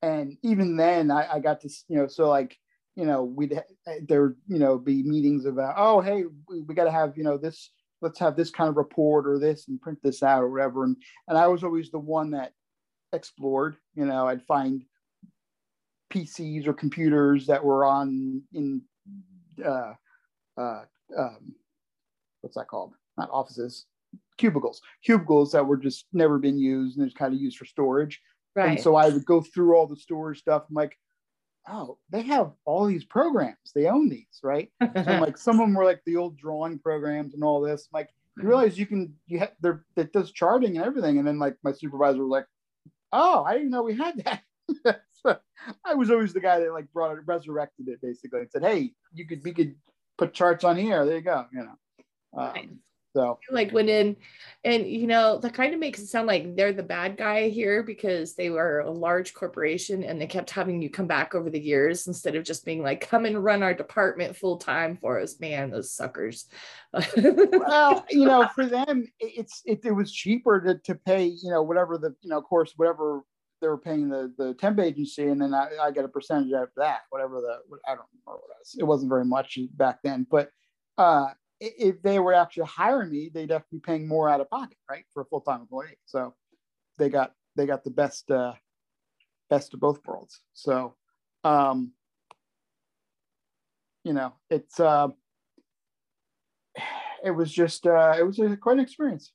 and 0.02 0.38
even 0.44 0.78
then, 0.78 1.12
I, 1.12 1.34
I 1.34 1.40
got 1.40 1.60
to, 1.62 1.70
you 1.90 1.98
know, 1.98 2.08
so 2.08 2.30
like, 2.30 2.58
you 2.96 3.06
know, 3.06 3.24
we'd 3.24 3.62
there, 4.08 4.36
you 4.48 4.60
know, 4.60 4.78
be 4.78 5.04
meetings 5.04 5.46
about, 5.46 5.76
oh, 5.78 6.00
hey, 6.00 6.24
we, 6.48 6.62
we 6.62 6.74
got 6.74 6.86
to 6.86 6.92
have, 6.92 7.18
you 7.18 7.24
know, 7.24 7.38
this, 7.38 7.72
let's 8.02 8.20
have 8.20 8.38
this 8.38 8.50
kind 8.50 8.70
of 8.70 8.78
report 8.78 9.28
or 9.28 9.38
this 9.38 9.68
and 9.68 9.82
print 9.82 10.00
this 10.02 10.24
out 10.24 10.42
or 10.42 10.50
whatever. 10.50 10.86
And 10.86 10.96
and 11.28 11.38
I 11.38 11.48
was 11.48 11.64
always 11.64 11.92
the 11.92 12.00
one 12.00 12.32
that 12.32 12.54
explored, 13.12 13.76
you 13.96 14.06
know, 14.06 14.28
I'd 14.28 14.44
find 14.44 14.84
PCs 16.14 16.66
or 16.66 16.74
computers 16.74 17.48
that 17.48 17.64
were 17.64 17.84
on 17.84 18.42
in 18.54 18.82
uh, 19.66 19.94
uh, 20.58 20.84
um, 21.18 21.56
what's 22.54 22.66
that 22.66 22.70
called? 22.70 22.94
Not 23.18 23.30
offices, 23.32 23.86
cubicles, 24.38 24.82
cubicles 25.04 25.52
that 25.52 25.66
were 25.66 25.78
just 25.78 26.06
never 26.14 26.38
been 26.38 26.58
used 26.58 26.98
and 26.98 27.06
it's 27.06 27.16
kind 27.16 27.34
of 27.34 27.40
used 27.40 27.58
for 27.58 27.66
storage. 27.66 28.22
right. 28.56 28.72
And 28.72 28.80
so 28.80 28.96
I 28.96 29.10
would 29.10 29.26
go 29.26 29.42
through 29.42 29.76
all 29.76 29.88
the 29.88 29.96
storage 29.96 30.40
stuff. 30.40 30.64
I'm 30.70 30.76
like, 30.76 30.96
oh, 31.68 31.98
they 32.10 32.22
have 32.24 32.52
all 32.66 32.86
these 32.86 33.06
programs. 33.06 33.72
They 33.74 33.88
own 33.88 34.10
these, 34.10 34.40
right? 34.44 34.70
So 34.82 34.90
I'm 34.96 35.22
like, 35.22 35.38
some 35.38 35.60
of 35.60 35.66
them 35.66 35.74
were 35.74 35.86
like 35.86 36.02
the 36.06 36.18
old 36.18 36.38
drawing 36.38 36.80
programs 36.80 37.34
and 37.34 37.44
all 37.44 37.62
this. 37.62 37.88
I'm 37.92 38.00
like, 38.00 38.10
you 38.36 38.42
mm-hmm. 38.42 38.50
realize 38.50 38.78
you 38.78 38.86
can, 38.86 39.16
you 39.28 39.40
have, 39.40 39.52
there, 39.62 39.86
that 39.96 40.14
does 40.14 40.32
charting 40.32 40.78
and 40.78 40.86
everything. 40.86 41.18
And 41.18 41.28
then 41.28 41.40
like 41.40 41.56
my 41.64 41.72
supervisor 41.72 42.24
was 42.24 42.32
like, 42.32 42.46
oh, 43.12 43.44
I 43.44 43.54
didn't 43.54 43.72
know 43.72 43.84
we 43.84 43.96
had 43.96 44.24
that. 44.26 44.42
so 45.14 45.38
I 45.86 45.94
was 45.96 46.12
always 46.12 46.34
the 46.34 46.40
guy 46.40 46.60
that 46.60 46.74
like 46.74 46.92
brought 46.94 47.18
it, 47.18 47.24
resurrected 47.26 47.88
it 47.88 48.02
basically 48.02 48.42
and 48.42 48.52
said, 48.52 48.64
hey, 48.64 48.92
you 49.14 49.26
could, 49.26 49.44
we 49.44 49.54
could 49.54 49.76
put 50.18 50.34
charts 50.34 50.64
on 50.64 50.78
here. 50.78 51.06
There 51.06 51.16
you 51.16 51.22
go. 51.22 51.46
You 51.52 51.60
know. 51.60 51.76
Um, 52.36 52.54
Nice. 52.56 52.66
so 53.16 53.40
like 53.52 53.72
went 53.74 53.90
in 53.90 54.16
and 54.64 54.88
you 54.88 55.06
know 55.06 55.38
that 55.38 55.54
kind 55.54 55.74
of 55.74 55.80
makes 55.80 56.00
it 56.00 56.08
sound 56.08 56.26
like 56.28 56.56
they're 56.56 56.74
the 56.74 56.82
bad 56.82 57.16
guy 57.18 57.50
here 57.50 57.84
because 57.84 58.34
they 58.34 58.50
were 58.50 58.80
a 58.80 58.90
large 58.90 59.34
corporation 59.34 60.04
and 60.04 60.20
they 60.20 60.26
kept 60.26 60.50
having 60.50 60.82
you 60.82 60.90
come 60.90 61.06
back 61.08 61.36
over 61.36 61.50
the 61.50 61.60
years 61.60 62.08
instead 62.08 62.36
of 62.36 62.44
just 62.44 62.66
being 62.66 62.82
like 62.82 63.08
come 63.08 63.26
and 63.26 63.44
run 63.44 63.62
our 63.62 63.74
department 63.74 64.36
full 64.36 64.58
time 64.58 64.98
for 64.98 65.20
us 65.20 65.40
man 65.40 65.70
those 65.70 65.92
suckers 65.92 66.48
well, 67.18 68.06
you 68.10 68.26
know, 68.26 68.48
for 68.54 68.66
them, 68.66 69.08
it- 69.20 69.34
it's 69.38 69.62
it, 69.66 69.84
it 69.84 69.92
was 69.92 70.12
cheaper 70.12 70.62
to, 70.62 70.78
to 70.80 70.96
pay, 70.96 71.26
you 71.26 71.50
know, 71.50 71.64
whatever 71.64 71.98
the, 71.98 72.16
you 72.22 72.30
know, 72.30 72.38
of 72.38 72.44
course, 72.44 72.74
whatever 72.78 73.22
they 73.62 73.68
were 73.68 73.78
paying 73.78 74.10
the 74.10 74.32
the 74.38 74.54
temp 74.56 74.80
agency, 74.80 75.28
and 75.28 75.42
then 75.42 75.54
I, 75.54 75.70
I 75.82 75.92
get 75.92 76.06
a 76.06 76.10
percentage 76.10 76.54
out 76.54 76.64
of 76.64 76.70
that, 76.78 77.02
whatever 77.10 77.42
the 77.42 77.58
I 77.88 77.96
don't 77.96 78.06
remember 78.26 78.42
what 78.42 78.52
it 78.52 78.60
was. 78.60 78.76
It 78.78 78.84
wasn't 78.84 79.10
very 79.10 79.26
much 79.26 79.58
back 79.76 80.00
then, 80.04 80.28
but 80.30 80.50
uh, 80.98 81.30
if 81.64 82.02
they 82.02 82.20
were 82.20 82.34
actually 82.34 82.66
hiring 82.66 83.10
me, 83.10 83.30
they'd 83.34 83.52
have 83.52 83.64
to 83.64 83.76
be 83.76 83.80
paying 83.80 84.08
more 84.08 84.30
out 84.30 84.42
of 84.42 84.50
pocket, 84.50 84.78
right, 84.90 85.06
for 85.14 85.22
a 85.22 85.26
full 85.26 85.42
time 85.42 85.62
employee. 85.62 85.98
So 86.06 86.36
they 86.98 87.10
got 87.10 87.32
they 87.56 87.66
got 87.66 87.84
the 87.84 87.92
best 87.92 88.30
uh, 88.30 88.54
best 89.50 89.74
of 89.74 89.80
both 89.80 90.00
worlds. 90.06 90.42
So, 90.54 90.96
um, 91.44 91.94
you 94.04 94.14
know, 94.14 94.34
it's. 94.50 94.80
Uh, 94.80 95.10
it 97.24 97.32
was 97.32 97.52
just 97.52 97.88
uh, 97.88 98.16
it 98.18 98.24
was 98.24 98.40
quite 98.62 98.78
an 98.78 98.84
experience. 98.84 99.32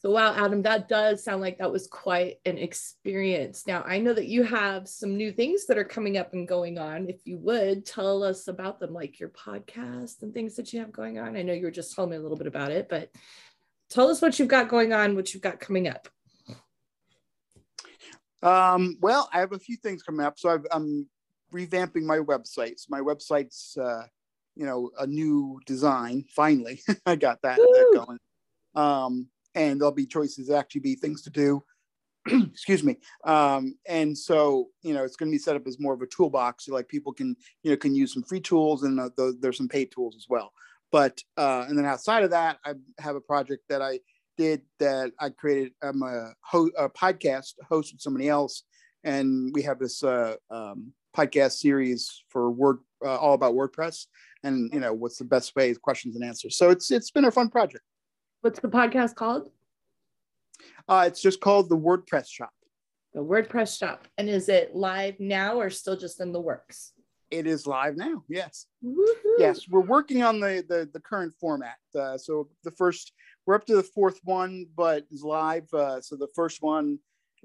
So, 0.00 0.12
wow, 0.12 0.32
Adam, 0.32 0.62
that 0.62 0.88
does 0.88 1.24
sound 1.24 1.40
like 1.40 1.58
that 1.58 1.72
was 1.72 1.88
quite 1.88 2.36
an 2.46 2.56
experience. 2.56 3.66
Now, 3.66 3.82
I 3.84 3.98
know 3.98 4.14
that 4.14 4.28
you 4.28 4.44
have 4.44 4.86
some 4.86 5.16
new 5.16 5.32
things 5.32 5.66
that 5.66 5.76
are 5.76 5.84
coming 5.84 6.16
up 6.16 6.34
and 6.34 6.46
going 6.46 6.78
on. 6.78 7.08
If 7.08 7.26
you 7.26 7.36
would 7.38 7.84
tell 7.84 8.22
us 8.22 8.46
about 8.46 8.78
them, 8.78 8.94
like 8.94 9.18
your 9.18 9.30
podcast 9.30 10.22
and 10.22 10.32
things 10.32 10.54
that 10.54 10.72
you 10.72 10.78
have 10.78 10.92
going 10.92 11.18
on. 11.18 11.36
I 11.36 11.42
know 11.42 11.52
you 11.52 11.64
were 11.64 11.72
just 11.72 11.96
telling 11.96 12.10
me 12.10 12.16
a 12.16 12.20
little 12.20 12.36
bit 12.36 12.46
about 12.46 12.70
it, 12.70 12.88
but 12.88 13.10
tell 13.90 14.08
us 14.08 14.22
what 14.22 14.38
you've 14.38 14.46
got 14.46 14.68
going 14.68 14.92
on, 14.92 15.16
what 15.16 15.34
you've 15.34 15.42
got 15.42 15.58
coming 15.58 15.88
up. 15.88 16.08
Um, 18.40 18.98
well, 19.00 19.28
I 19.32 19.40
have 19.40 19.52
a 19.52 19.58
few 19.58 19.76
things 19.76 20.04
coming 20.04 20.24
up, 20.24 20.38
so 20.38 20.50
I've, 20.50 20.66
I'm 20.70 21.08
revamping 21.52 22.02
my 22.02 22.18
website. 22.18 22.78
So 22.78 22.86
my 22.88 23.00
website's 23.00 23.76
uh, 23.76 24.04
you 24.54 24.64
know 24.64 24.90
a 24.98 25.08
new 25.08 25.60
design. 25.66 26.24
Finally, 26.30 26.82
I 27.06 27.16
got 27.16 27.42
that, 27.42 27.56
that 27.56 28.04
going. 28.06 28.18
Um, 28.76 29.26
and 29.54 29.80
there'll 29.80 29.92
be 29.92 30.06
choices 30.06 30.50
actually 30.50 30.80
be 30.80 30.94
things 30.94 31.22
to 31.22 31.30
do. 31.30 31.62
Excuse 32.26 32.84
me. 32.84 32.96
Um, 33.24 33.74
and 33.86 34.16
so 34.16 34.68
you 34.82 34.94
know 34.94 35.04
it's 35.04 35.16
going 35.16 35.30
to 35.30 35.34
be 35.34 35.38
set 35.38 35.56
up 35.56 35.66
as 35.66 35.80
more 35.80 35.94
of 35.94 36.02
a 36.02 36.06
toolbox, 36.06 36.66
so 36.66 36.74
like 36.74 36.88
people 36.88 37.12
can 37.12 37.36
you 37.62 37.70
know 37.70 37.76
can 37.76 37.94
use 37.94 38.12
some 38.12 38.22
free 38.22 38.40
tools 38.40 38.82
and 38.82 39.00
uh, 39.00 39.10
th- 39.16 39.36
there's 39.40 39.56
some 39.56 39.68
paid 39.68 39.90
tools 39.92 40.14
as 40.16 40.26
well. 40.28 40.52
But 40.90 41.22
uh, 41.36 41.66
and 41.68 41.78
then 41.78 41.84
outside 41.84 42.24
of 42.24 42.30
that, 42.30 42.58
I 42.64 42.74
have 42.98 43.16
a 43.16 43.20
project 43.20 43.64
that 43.68 43.82
I 43.82 44.00
did 44.36 44.62
that 44.78 45.12
I 45.20 45.30
created. 45.30 45.72
I'm 45.82 46.02
a, 46.02 46.32
ho- 46.40 46.70
a 46.78 46.88
podcast 46.88 47.54
host 47.68 47.92
with 47.92 48.00
somebody 48.00 48.28
else, 48.28 48.62
and 49.04 49.52
we 49.52 49.62
have 49.62 49.78
this 49.78 50.02
uh, 50.02 50.36
um, 50.50 50.92
podcast 51.14 51.52
series 51.58 52.22
for 52.28 52.50
Word, 52.50 52.78
uh, 53.04 53.16
all 53.16 53.34
about 53.34 53.54
WordPress, 53.54 54.06
and 54.44 54.72
you 54.72 54.80
know 54.80 54.94
what's 54.94 55.18
the 55.18 55.24
best 55.24 55.54
way, 55.56 55.74
questions 55.74 56.16
and 56.16 56.24
answers. 56.24 56.56
So 56.56 56.70
it's 56.70 56.90
it's 56.90 57.10
been 57.10 57.26
a 57.26 57.30
fun 57.30 57.50
project. 57.50 57.84
What's 58.40 58.60
the 58.60 58.68
podcast 58.68 59.16
called? 59.16 59.50
Uh, 60.88 61.04
it's 61.06 61.20
just 61.20 61.40
called 61.40 61.68
the 61.68 61.76
WordPress 61.76 62.28
Shop. 62.28 62.52
The 63.12 63.20
WordPress 63.20 63.78
Shop, 63.78 64.06
and 64.16 64.28
is 64.28 64.48
it 64.48 64.76
live 64.76 65.18
now 65.18 65.56
or 65.56 65.70
still 65.70 65.96
just 65.96 66.20
in 66.20 66.30
the 66.32 66.40
works? 66.40 66.92
It 67.30 67.46
is 67.46 67.66
live 67.66 67.96
now. 67.96 68.22
Yes. 68.28 68.66
Woo-hoo. 68.80 69.36
Yes, 69.38 69.68
we're 69.68 69.80
working 69.80 70.22
on 70.22 70.40
the 70.40 70.64
the, 70.68 70.88
the 70.92 71.00
current 71.00 71.34
format. 71.40 71.76
Uh, 71.98 72.16
so 72.16 72.48
the 72.62 72.70
first, 72.70 73.12
we're 73.44 73.56
up 73.56 73.66
to 73.66 73.76
the 73.76 73.82
fourth 73.82 74.20
one, 74.22 74.66
but 74.76 75.04
it's 75.10 75.22
live. 75.22 75.66
Uh, 75.74 76.00
so 76.00 76.14
the 76.16 76.28
first 76.34 76.62
one, 76.62 76.98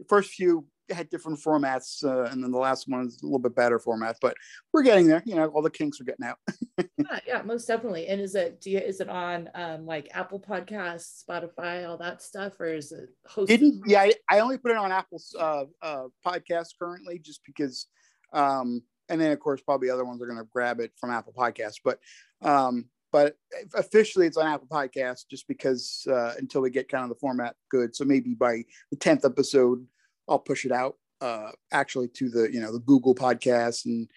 first 0.08 0.32
few 0.32 0.66
had 0.90 1.10
different 1.10 1.40
formats, 1.40 2.04
uh, 2.04 2.30
and 2.32 2.44
then 2.44 2.52
the 2.52 2.58
last 2.58 2.88
one 2.88 3.06
is 3.06 3.22
a 3.22 3.26
little 3.26 3.40
bit 3.40 3.56
better 3.56 3.80
format. 3.80 4.18
But 4.22 4.36
we're 4.72 4.84
getting 4.84 5.08
there. 5.08 5.24
You 5.26 5.36
know, 5.36 5.48
all 5.48 5.62
the 5.62 5.70
kinks 5.70 6.00
are 6.02 6.04
getting 6.04 6.26
out. 6.26 6.38
yeah, 6.78 7.20
yeah, 7.26 7.42
most 7.44 7.68
definitely. 7.68 8.08
And 8.08 8.20
is 8.20 8.36
it 8.36 8.62
do 8.62 8.72
you 8.72 8.80
is 8.80 9.00
it 9.00 9.10
on 9.10 9.50
um, 9.56 9.86
like 9.86 10.10
Apple 10.14 10.40
Podcasts, 10.40 11.24
Spotify, 11.24 11.88
all 11.88 11.98
that 11.98 12.22
stuff, 12.22 12.60
or 12.60 12.68
is 12.68 12.92
it 12.92 13.10
hosted? 13.30 13.48
Didn't 13.48 13.82
yeah, 13.86 14.02
I, 14.02 14.14
I 14.30 14.40
only 14.40 14.58
put 14.58 14.72
it 14.72 14.78
on 14.78 14.92
Apple's 14.92 15.36
uh, 15.40 15.66
uh, 15.82 16.06
podcast 16.26 16.70
currently, 16.80 17.20
just 17.20 17.42
because. 17.46 17.88
Um, 18.32 18.82
and 19.10 19.20
then 19.20 19.32
of 19.32 19.40
course 19.40 19.62
probably 19.62 19.90
other 19.90 20.06
ones 20.06 20.22
are 20.22 20.26
going 20.26 20.40
to 20.40 20.48
grab 20.52 20.80
it 20.80 20.92
from 21.00 21.12
Apple 21.12 21.34
Podcasts, 21.38 21.80
but 21.84 22.00
um, 22.42 22.86
but 23.14 23.38
officially 23.76 24.26
it's 24.26 24.38
on 24.38 24.48
Apple 24.48 24.68
Podcasts 24.68 25.24
just 25.30 25.48
because 25.48 26.06
uh, 26.10 26.34
until 26.40 26.62
we 26.62 26.72
get 26.72 26.90
kind 26.90 27.04
of 27.04 27.10
the 27.10 27.20
format 27.22 27.56
good. 27.70 27.96
So 27.96 28.04
maybe 28.04 28.34
by 28.34 28.64
the 28.90 28.98
tenth 28.98 29.24
episode, 29.24 29.86
I'll 30.28 30.40
push 30.40 30.66
it 30.66 30.72
out 30.72 30.96
uh, 31.22 31.52
actually 31.72 32.10
to 32.10 32.30
the 32.30 32.52
you 32.52 32.60
know 32.60 32.72
the 32.72 32.80
Google 32.80 33.16
Podcast 33.16 33.86
and 33.86 34.10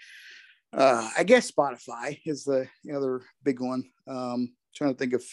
uh, 0.72 1.08
I 1.16 1.22
guess 1.22 1.50
Spotify 1.50 2.18
is 2.26 2.44
the, 2.44 2.68
the 2.84 2.94
other 2.94 3.22
big 3.44 3.60
one. 3.60 3.84
Um, 4.06 4.52
trying 4.74 4.92
to 4.92 4.98
think 4.98 5.14
of 5.14 5.24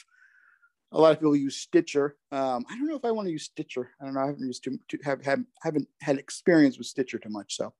a 0.92 1.01
lot 1.01 1.12
of 1.12 1.20
people 1.20 1.36
use 1.36 1.58
Stitcher. 1.58 2.15
Um, 2.32 2.65
I 2.70 2.77
don't 2.77 2.88
know 2.88 2.96
if 2.96 3.03
I 3.03 3.12
want 3.12 3.27
to 3.27 3.32
use 3.32 3.46
Stitcher. 3.46 3.92
I 4.00 4.06
don't 4.06 4.13
know. 4.13 4.22
I 4.22 4.27
haven't 4.27 4.46
used 4.46 4.63
to, 4.65 4.80
to 4.89 4.98
have, 5.03 5.24
have 5.25 5.44
haven't 5.62 5.88
had 6.01 6.18
experience 6.18 6.77
with 6.77 6.88
Stitcher 6.88 7.18
too 7.18 7.30
much. 7.30 7.58
So, 7.58 7.74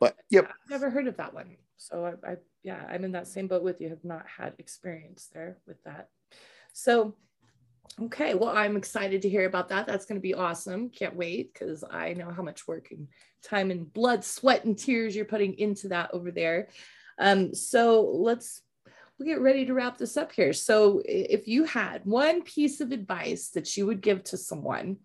but 0.00 0.16
yep. 0.30 0.46
I've 0.48 0.70
never 0.70 0.90
heard 0.90 1.06
of 1.06 1.16
that 1.18 1.34
one. 1.34 1.56
So 1.76 2.16
I, 2.24 2.32
I 2.32 2.36
yeah, 2.62 2.84
I'm 2.88 3.04
in 3.04 3.12
that 3.12 3.28
same 3.28 3.46
boat 3.46 3.62
with 3.62 3.80
you. 3.80 3.90
Have 3.90 4.04
not 4.04 4.24
had 4.26 4.54
experience 4.58 5.28
there 5.32 5.58
with 5.66 5.82
that. 5.84 6.08
So 6.72 7.14
okay, 8.02 8.34
well, 8.34 8.50
I'm 8.50 8.76
excited 8.76 9.22
to 9.22 9.28
hear 9.28 9.46
about 9.46 9.68
that. 9.68 9.86
That's 9.86 10.06
going 10.06 10.18
to 10.18 10.22
be 10.22 10.34
awesome. 10.34 10.90
Can't 10.90 11.16
wait 11.16 11.52
because 11.52 11.84
I 11.88 12.14
know 12.14 12.30
how 12.30 12.42
much 12.42 12.66
work 12.66 12.88
and 12.90 13.08
time 13.42 13.70
and 13.70 13.92
blood, 13.92 14.24
sweat, 14.24 14.64
and 14.64 14.76
tears 14.76 15.14
you're 15.14 15.24
putting 15.24 15.58
into 15.58 15.88
that 15.88 16.10
over 16.12 16.30
there. 16.30 16.68
Um, 17.18 17.54
so 17.54 18.02
let's 18.02 18.62
we'll 19.18 19.28
get 19.28 19.40
ready 19.40 19.64
to 19.66 19.74
wrap 19.74 19.96
this 19.96 20.16
up 20.16 20.32
here. 20.32 20.52
So 20.52 21.02
if 21.04 21.46
you 21.46 21.64
had 21.64 22.04
one 22.04 22.42
piece 22.42 22.80
of 22.80 22.90
advice 22.90 23.50
that 23.50 23.76
you 23.76 23.86
would 23.86 24.00
give 24.00 24.24
to 24.24 24.36
someone, 24.36 24.98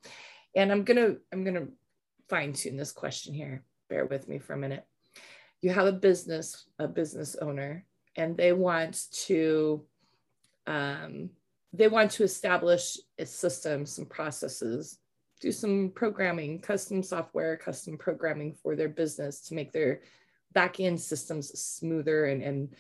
and 0.55 0.71
I'm 0.71 0.83
gonna 0.83 1.15
I'm 1.31 1.43
gonna 1.43 1.67
fine 2.27 2.53
tune 2.53 2.77
this 2.77 2.91
question 2.91 3.33
here. 3.33 3.63
Bear 3.89 4.05
with 4.05 4.27
me 4.27 4.39
for 4.39 4.53
a 4.53 4.57
minute. 4.57 4.85
You 5.61 5.71
have 5.71 5.87
a 5.87 5.91
business, 5.91 6.65
a 6.79 6.87
business 6.87 7.35
owner, 7.35 7.85
and 8.15 8.35
they 8.35 8.53
want 8.53 9.05
to 9.25 9.85
um, 10.65 11.31
they 11.73 11.87
want 11.87 12.11
to 12.11 12.23
establish 12.23 12.97
a 13.17 13.25
system, 13.25 13.85
some 13.85 14.05
processes, 14.05 14.99
do 15.39 15.51
some 15.51 15.91
programming, 15.95 16.59
custom 16.59 17.03
software, 17.03 17.55
custom 17.57 17.97
programming 17.97 18.55
for 18.61 18.75
their 18.75 18.89
business 18.89 19.41
to 19.41 19.53
make 19.53 19.71
their 19.71 20.01
back 20.51 20.79
end 20.79 20.99
systems 20.99 21.57
smoother 21.59 22.25
and, 22.25 22.41
and 22.41 22.75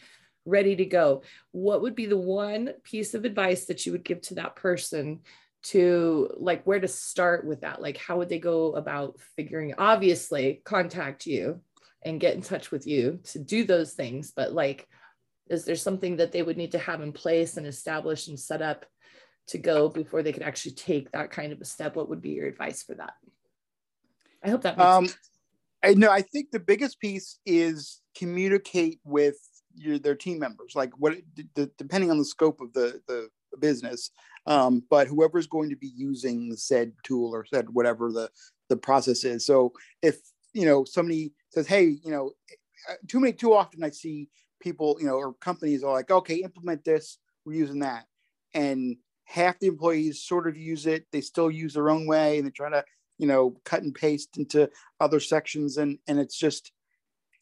ready 0.45 0.75
to 0.75 0.85
go. 0.85 1.21
What 1.51 1.81
would 1.81 1.95
be 1.95 2.07
the 2.07 2.17
one 2.17 2.73
piece 2.83 3.13
of 3.13 3.25
advice 3.25 3.65
that 3.65 3.85
you 3.85 3.91
would 3.91 4.03
give 4.03 4.21
to 4.21 4.35
that 4.35 4.55
person 4.55 5.19
to 5.61 6.31
like 6.37 6.63
where 6.65 6.79
to 6.79 6.87
start 6.87 7.45
with 7.45 7.61
that? 7.61 7.81
Like, 7.81 7.97
how 7.97 8.17
would 8.17 8.29
they 8.29 8.39
go 8.39 8.73
about 8.73 9.19
figuring? 9.35 9.75
Obviously, 9.77 10.61
contact 10.65 11.25
you 11.25 11.61
and 12.03 12.19
get 12.19 12.35
in 12.35 12.41
touch 12.41 12.71
with 12.71 12.87
you 12.87 13.19
to 13.25 13.39
do 13.39 13.65
those 13.65 13.93
things, 13.93 14.31
but 14.35 14.53
like, 14.53 14.87
is 15.49 15.65
there 15.65 15.75
something 15.75 16.17
that 16.17 16.31
they 16.31 16.43
would 16.43 16.57
need 16.57 16.71
to 16.71 16.79
have 16.79 17.01
in 17.01 17.11
place 17.11 17.57
and 17.57 17.65
establish 17.65 18.27
and 18.27 18.39
set 18.39 18.61
up 18.61 18.85
to 19.47 19.57
go 19.57 19.89
before 19.89 20.21
they 20.21 20.31
could 20.31 20.43
actually 20.43 20.73
take 20.73 21.11
that 21.11 21.31
kind 21.31 21.51
of 21.51 21.59
a 21.59 21.65
step? 21.65 21.95
What 21.95 22.09
would 22.09 22.21
be 22.21 22.31
your 22.31 22.47
advice 22.47 22.83
for 22.83 22.95
that? 22.95 23.13
I 24.43 24.49
hope 24.49 24.61
that 24.61 24.77
makes 24.77 24.87
um, 24.87 25.07
sense. 25.07 25.17
I 25.83 25.93
know. 25.93 26.11
I 26.11 26.21
think 26.21 26.51
the 26.51 26.59
biggest 26.59 26.99
piece 26.99 27.39
is 27.45 28.01
communicate 28.15 28.99
with 29.03 29.37
your 29.75 29.97
their 29.97 30.15
team 30.15 30.39
members. 30.39 30.73
Like 30.75 30.91
what, 30.97 31.15
d- 31.33 31.67
depending 31.77 32.11
on 32.11 32.17
the 32.17 32.25
scope 32.25 32.61
of 32.61 32.73
the 32.73 33.01
the 33.07 33.29
business, 33.59 34.11
um, 34.45 34.83
but 34.89 35.07
whoever's 35.07 35.47
going 35.47 35.69
to 35.69 35.75
be 35.75 35.91
using 35.95 36.55
said 36.55 36.93
tool 37.03 37.33
or 37.33 37.45
said 37.45 37.69
whatever 37.71 38.11
the 38.11 38.29
the 38.69 38.77
process 38.77 39.23
is. 39.23 39.45
So 39.45 39.73
if 40.01 40.19
you 40.53 40.65
know 40.65 40.83
somebody 40.83 41.33
says, 41.49 41.67
"Hey, 41.67 41.97
you 42.03 42.11
know," 42.11 42.33
too 43.07 43.19
many 43.19 43.33
too 43.33 43.53
often 43.53 43.83
I 43.83 43.89
see 43.89 44.29
people, 44.59 44.97
you 44.99 45.07
know, 45.07 45.15
or 45.15 45.33
companies 45.33 45.83
are 45.83 45.93
like, 45.93 46.11
"Okay, 46.11 46.37
implement 46.37 46.83
this. 46.83 47.17
We're 47.45 47.53
using 47.53 47.79
that," 47.79 48.05
and 48.53 48.97
half 49.25 49.59
the 49.59 49.67
employees 49.67 50.23
sort 50.23 50.47
of 50.47 50.57
use 50.57 50.85
it. 50.87 51.05
They 51.11 51.21
still 51.21 51.51
use 51.51 51.73
their 51.73 51.89
own 51.89 52.07
way, 52.07 52.37
and 52.37 52.47
they 52.47 52.51
try 52.51 52.69
to 52.69 52.83
you 53.19 53.27
know 53.27 53.55
cut 53.65 53.83
and 53.83 53.93
paste 53.93 54.37
into 54.37 54.67
other 54.99 55.19
sections 55.19 55.77
and 55.77 55.99
and 56.07 56.19
it's 56.19 56.37
just 56.37 56.71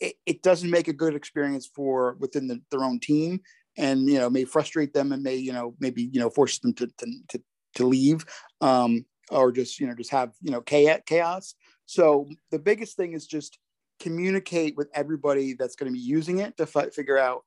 it, 0.01 0.15
it 0.25 0.41
doesn't 0.41 0.69
make 0.69 0.89
a 0.89 0.93
good 0.93 1.15
experience 1.15 1.69
for 1.73 2.17
within 2.19 2.47
the, 2.47 2.62
their 2.69 2.84
own 2.84 2.99
team 2.99 3.39
and 3.77 4.10
you 4.10 4.19
know 4.19 4.30
may 4.30 4.43
frustrate 4.43 4.93
them 4.93 5.13
and 5.13 5.23
may 5.23 5.36
you 5.36 5.53
know 5.53 5.75
maybe 5.80 6.10
you 6.12 6.19
know 6.19 6.30
force 6.30 6.60
them 6.60 6.73
to 6.73 6.88
to 6.97 7.08
to, 7.30 7.41
to 7.75 7.88
leave 7.88 8.25
um 8.60 9.06
or 9.30 9.51
just 9.51 9.80
you 9.80 9.88
know 9.88 9.95
just 9.95 10.12
have 10.12 10.34
you 10.41 10.51
know 10.51 10.62
chaos 10.62 11.56
so 11.86 12.27
the 12.51 12.60
biggest 12.60 12.97
thing 12.97 13.13
is 13.13 13.25
just 13.25 13.60
communicate 14.00 14.76
with 14.78 14.90
everybody 14.94 15.54
that's 15.54 15.76
going 15.76 15.92
to 15.92 15.94
be 15.94 16.04
using 16.04 16.40
it 16.40 16.58
to 16.58 16.64
f- 16.64 16.94
figure 16.94 17.18
out 17.18 17.44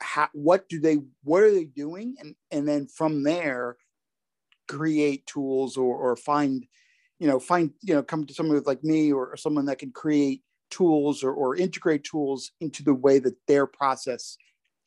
how, 0.00 0.28
what 0.32 0.68
do 0.68 0.80
they 0.80 0.98
what 1.22 1.42
are 1.42 1.50
they 1.50 1.64
doing? 1.64 2.16
And 2.18 2.34
and 2.50 2.66
then 2.66 2.86
from 2.86 3.22
there 3.22 3.76
create 4.68 5.26
tools 5.26 5.76
or 5.76 5.96
or 5.96 6.16
find 6.16 6.66
you 7.18 7.26
know 7.26 7.38
find 7.38 7.70
you 7.82 7.94
know 7.94 8.02
come 8.02 8.24
to 8.26 8.34
someone 8.34 8.60
like 8.64 8.82
me 8.82 9.12
or, 9.12 9.28
or 9.28 9.36
someone 9.36 9.66
that 9.66 9.78
can 9.78 9.92
create 9.92 10.42
tools 10.70 11.22
or, 11.22 11.32
or 11.32 11.54
integrate 11.54 12.02
tools 12.02 12.52
into 12.60 12.82
the 12.82 12.94
way 12.94 13.18
that 13.18 13.36
their 13.46 13.66
process 13.66 14.38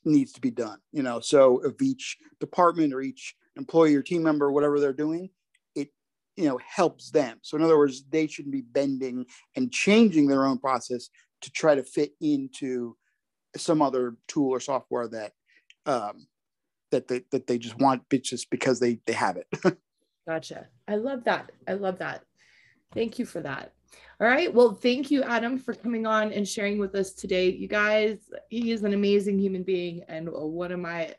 needs 0.03 0.33
to 0.33 0.41
be 0.41 0.51
done 0.51 0.79
you 0.91 1.03
know? 1.03 1.19
So 1.19 1.61
if 1.63 1.81
each 1.81 2.17
department 2.39 2.93
or 2.93 3.01
each 3.01 3.35
employee 3.55 3.95
or 3.95 4.01
team 4.01 4.23
member 4.23 4.51
whatever 4.51 4.79
they're 4.79 4.93
doing 4.93 5.29
you 6.35 6.45
know 6.45 6.59
helps 6.67 7.11
them 7.11 7.37
so 7.41 7.57
in 7.57 7.63
other 7.63 7.77
words 7.77 8.03
they 8.09 8.27
shouldn't 8.27 8.53
be 8.53 8.61
bending 8.61 9.25
and 9.55 9.71
changing 9.71 10.27
their 10.27 10.45
own 10.45 10.57
process 10.57 11.09
to 11.41 11.51
try 11.51 11.75
to 11.75 11.83
fit 11.83 12.11
into 12.21 12.95
some 13.55 13.81
other 13.81 14.15
tool 14.27 14.49
or 14.49 14.59
software 14.59 15.07
that 15.07 15.31
um 15.85 16.27
that 16.91 17.07
they, 17.07 17.21
that 17.31 17.47
they 17.47 17.57
just 17.57 17.77
want 17.79 18.03
just 18.21 18.49
because 18.49 18.79
they 18.79 18.99
they 19.05 19.13
have 19.13 19.37
it 19.37 19.47
Gotcha. 20.27 20.67
I 20.87 20.95
love 20.95 21.23
that. 21.25 21.51
I 21.67 21.73
love 21.73 21.99
that. 21.99 22.23
Thank 22.93 23.19
you 23.19 23.25
for 23.25 23.41
that. 23.41 23.73
All 24.19 24.27
right. 24.27 24.51
Well, 24.53 24.73
thank 24.73 25.11
you, 25.11 25.23
Adam, 25.23 25.57
for 25.57 25.73
coming 25.73 26.05
on 26.05 26.31
and 26.31 26.47
sharing 26.47 26.79
with 26.79 26.95
us 26.95 27.11
today. 27.11 27.51
You 27.51 27.67
guys, 27.67 28.17
he 28.49 28.71
is 28.71 28.83
an 28.83 28.93
amazing 28.93 29.39
human 29.39 29.63
being 29.63 30.03
and 30.07 30.29
one 30.31 30.71
of 30.71 30.79
my 30.79 31.13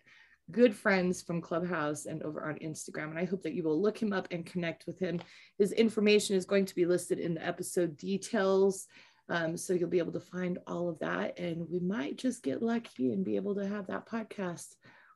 good 0.50 0.74
friends 0.74 1.22
from 1.22 1.40
Clubhouse 1.40 2.06
and 2.06 2.22
over 2.22 2.48
on 2.48 2.56
Instagram. 2.56 3.10
And 3.10 3.18
I 3.18 3.24
hope 3.24 3.42
that 3.42 3.54
you 3.54 3.62
will 3.62 3.80
look 3.80 4.00
him 4.00 4.12
up 4.12 4.28
and 4.30 4.46
connect 4.46 4.86
with 4.86 4.98
him. 4.98 5.20
His 5.58 5.72
information 5.72 6.36
is 6.36 6.44
going 6.44 6.66
to 6.66 6.74
be 6.74 6.86
listed 6.86 7.18
in 7.18 7.34
the 7.34 7.46
episode 7.46 7.96
details. 7.96 8.86
Um, 9.28 9.56
so 9.56 9.72
you'll 9.72 9.88
be 9.88 9.98
able 9.98 10.12
to 10.12 10.20
find 10.20 10.58
all 10.66 10.88
of 10.88 10.98
that. 11.00 11.38
And 11.38 11.66
we 11.68 11.80
might 11.80 12.16
just 12.16 12.42
get 12.42 12.62
lucky 12.62 13.12
and 13.12 13.24
be 13.24 13.36
able 13.36 13.56
to 13.56 13.66
have 13.66 13.88
that 13.88 14.08
podcast 14.08 14.68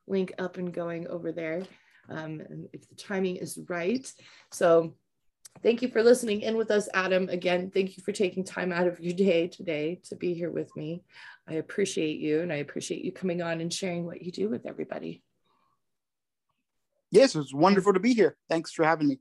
link 0.07 0.33
up 0.37 0.57
and 0.57 0.73
going 0.73 1.07
over 1.07 1.31
there 1.31 1.63
um, 2.09 2.41
if 2.73 2.87
the 2.89 2.95
timing 2.95 3.37
is 3.37 3.57
right. 3.69 4.11
So 4.51 4.95
thank 5.63 5.81
you 5.81 5.87
for 5.87 6.03
listening 6.03 6.41
in 6.41 6.57
with 6.57 6.71
us, 6.71 6.89
Adam. 6.93 7.29
Again, 7.29 7.71
thank 7.73 7.95
you 7.95 8.03
for 8.03 8.11
taking 8.11 8.43
time 8.43 8.71
out 8.71 8.87
of 8.87 8.99
your 8.99 9.13
day 9.13 9.47
today 9.47 10.01
to 10.09 10.15
be 10.15 10.33
here 10.33 10.51
with 10.51 10.75
me. 10.75 11.03
I 11.51 11.55
appreciate 11.55 12.19
you 12.19 12.39
and 12.39 12.51
I 12.51 12.57
appreciate 12.57 13.03
you 13.03 13.11
coming 13.11 13.41
on 13.41 13.59
and 13.59 13.73
sharing 13.73 14.05
what 14.05 14.21
you 14.21 14.31
do 14.31 14.47
with 14.47 14.65
everybody. 14.65 15.21
Yes, 17.11 17.35
it's 17.35 17.53
wonderful 17.53 17.93
to 17.93 17.99
be 17.99 18.13
here. 18.13 18.37
Thanks 18.49 18.71
for 18.71 18.85
having 18.85 19.09
me. 19.09 19.19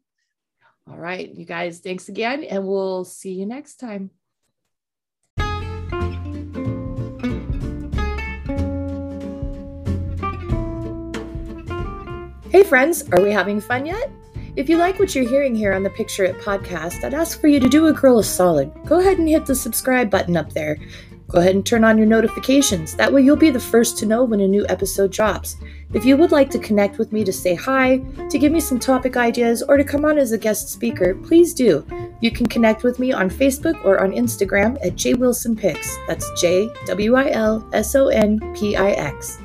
All 0.89 0.97
right, 0.97 1.29
you 1.35 1.45
guys, 1.45 1.81
thanks 1.81 2.09
again, 2.09 2.45
and 2.45 2.67
we'll 2.67 3.05
see 3.05 3.33
you 3.33 3.47
next 3.47 3.77
time. 3.77 4.11
Hey 12.51 12.65
friends, 12.65 13.09
are 13.11 13.23
we 13.23 13.33
having 13.33 13.61
fun 13.61 13.87
yet? 13.87 14.11
If 14.57 14.69
you 14.69 14.77
like 14.77 14.99
what 14.99 15.15
you're 15.15 15.29
hearing 15.29 15.55
here 15.55 15.73
on 15.73 15.83
the 15.83 15.91
Picture 15.91 16.25
It 16.25 16.39
podcast, 16.39 17.05
I'd 17.05 17.15
ask 17.15 17.41
for 17.41 17.47
you 17.47 17.61
to 17.61 17.69
do 17.69 17.87
a 17.87 17.93
girl 17.93 18.19
a 18.19 18.25
solid. 18.25 18.73
Go 18.85 19.01
ahead 19.01 19.19
and 19.19 19.29
hit 19.29 19.47
the 19.47 19.55
subscribe 19.55 20.11
button 20.11 20.37
up 20.37 20.53
there. 20.53 20.77
Go 21.31 21.39
ahead 21.39 21.55
and 21.55 21.65
turn 21.65 21.85
on 21.85 21.97
your 21.97 22.07
notifications. 22.07 22.95
That 22.97 23.13
way, 23.13 23.23
you'll 23.23 23.37
be 23.37 23.51
the 23.51 23.61
first 23.61 23.97
to 23.99 24.07
know 24.07 24.25
when 24.25 24.41
a 24.41 24.49
new 24.49 24.67
episode 24.69 25.13
drops. 25.13 25.57
If 25.93 26.05
you 26.05 26.17
would 26.17 26.33
like 26.33 26.51
to 26.51 26.59
connect 26.59 26.99
with 26.99 27.13
me 27.13 27.25
to 27.25 27.33
say 27.33 27.55
hi, 27.55 27.99
to 28.31 28.39
give 28.39 28.53
me 28.53 28.61
some 28.61 28.79
topic 28.79 29.17
ideas, 29.17 29.63
or 29.63 29.77
to 29.77 29.85
come 29.85 30.05
on 30.05 30.19
as 30.19 30.33
a 30.33 30.39
guest 30.39 30.71
speaker, 30.71 31.15
please 31.15 31.55
do. 31.55 31.87
You 32.21 32.31
can 32.31 32.47
connect 32.47 32.83
with 32.83 32.99
me 32.99 33.13
on 33.13 33.31
Facebook 33.31 33.83
or 33.85 34.03
on 34.03 34.13
Instagram 34.13 34.77
at 34.85 34.95
jwilsonpix. 34.95 35.87
That's 36.07 36.29
J 36.41 36.69
W 36.87 37.15
I 37.15 37.31
L 37.31 37.69
S 37.73 37.95
O 37.95 38.09
N 38.09 38.41
P 38.55 38.77
I 38.77 38.91
X. 38.91 39.39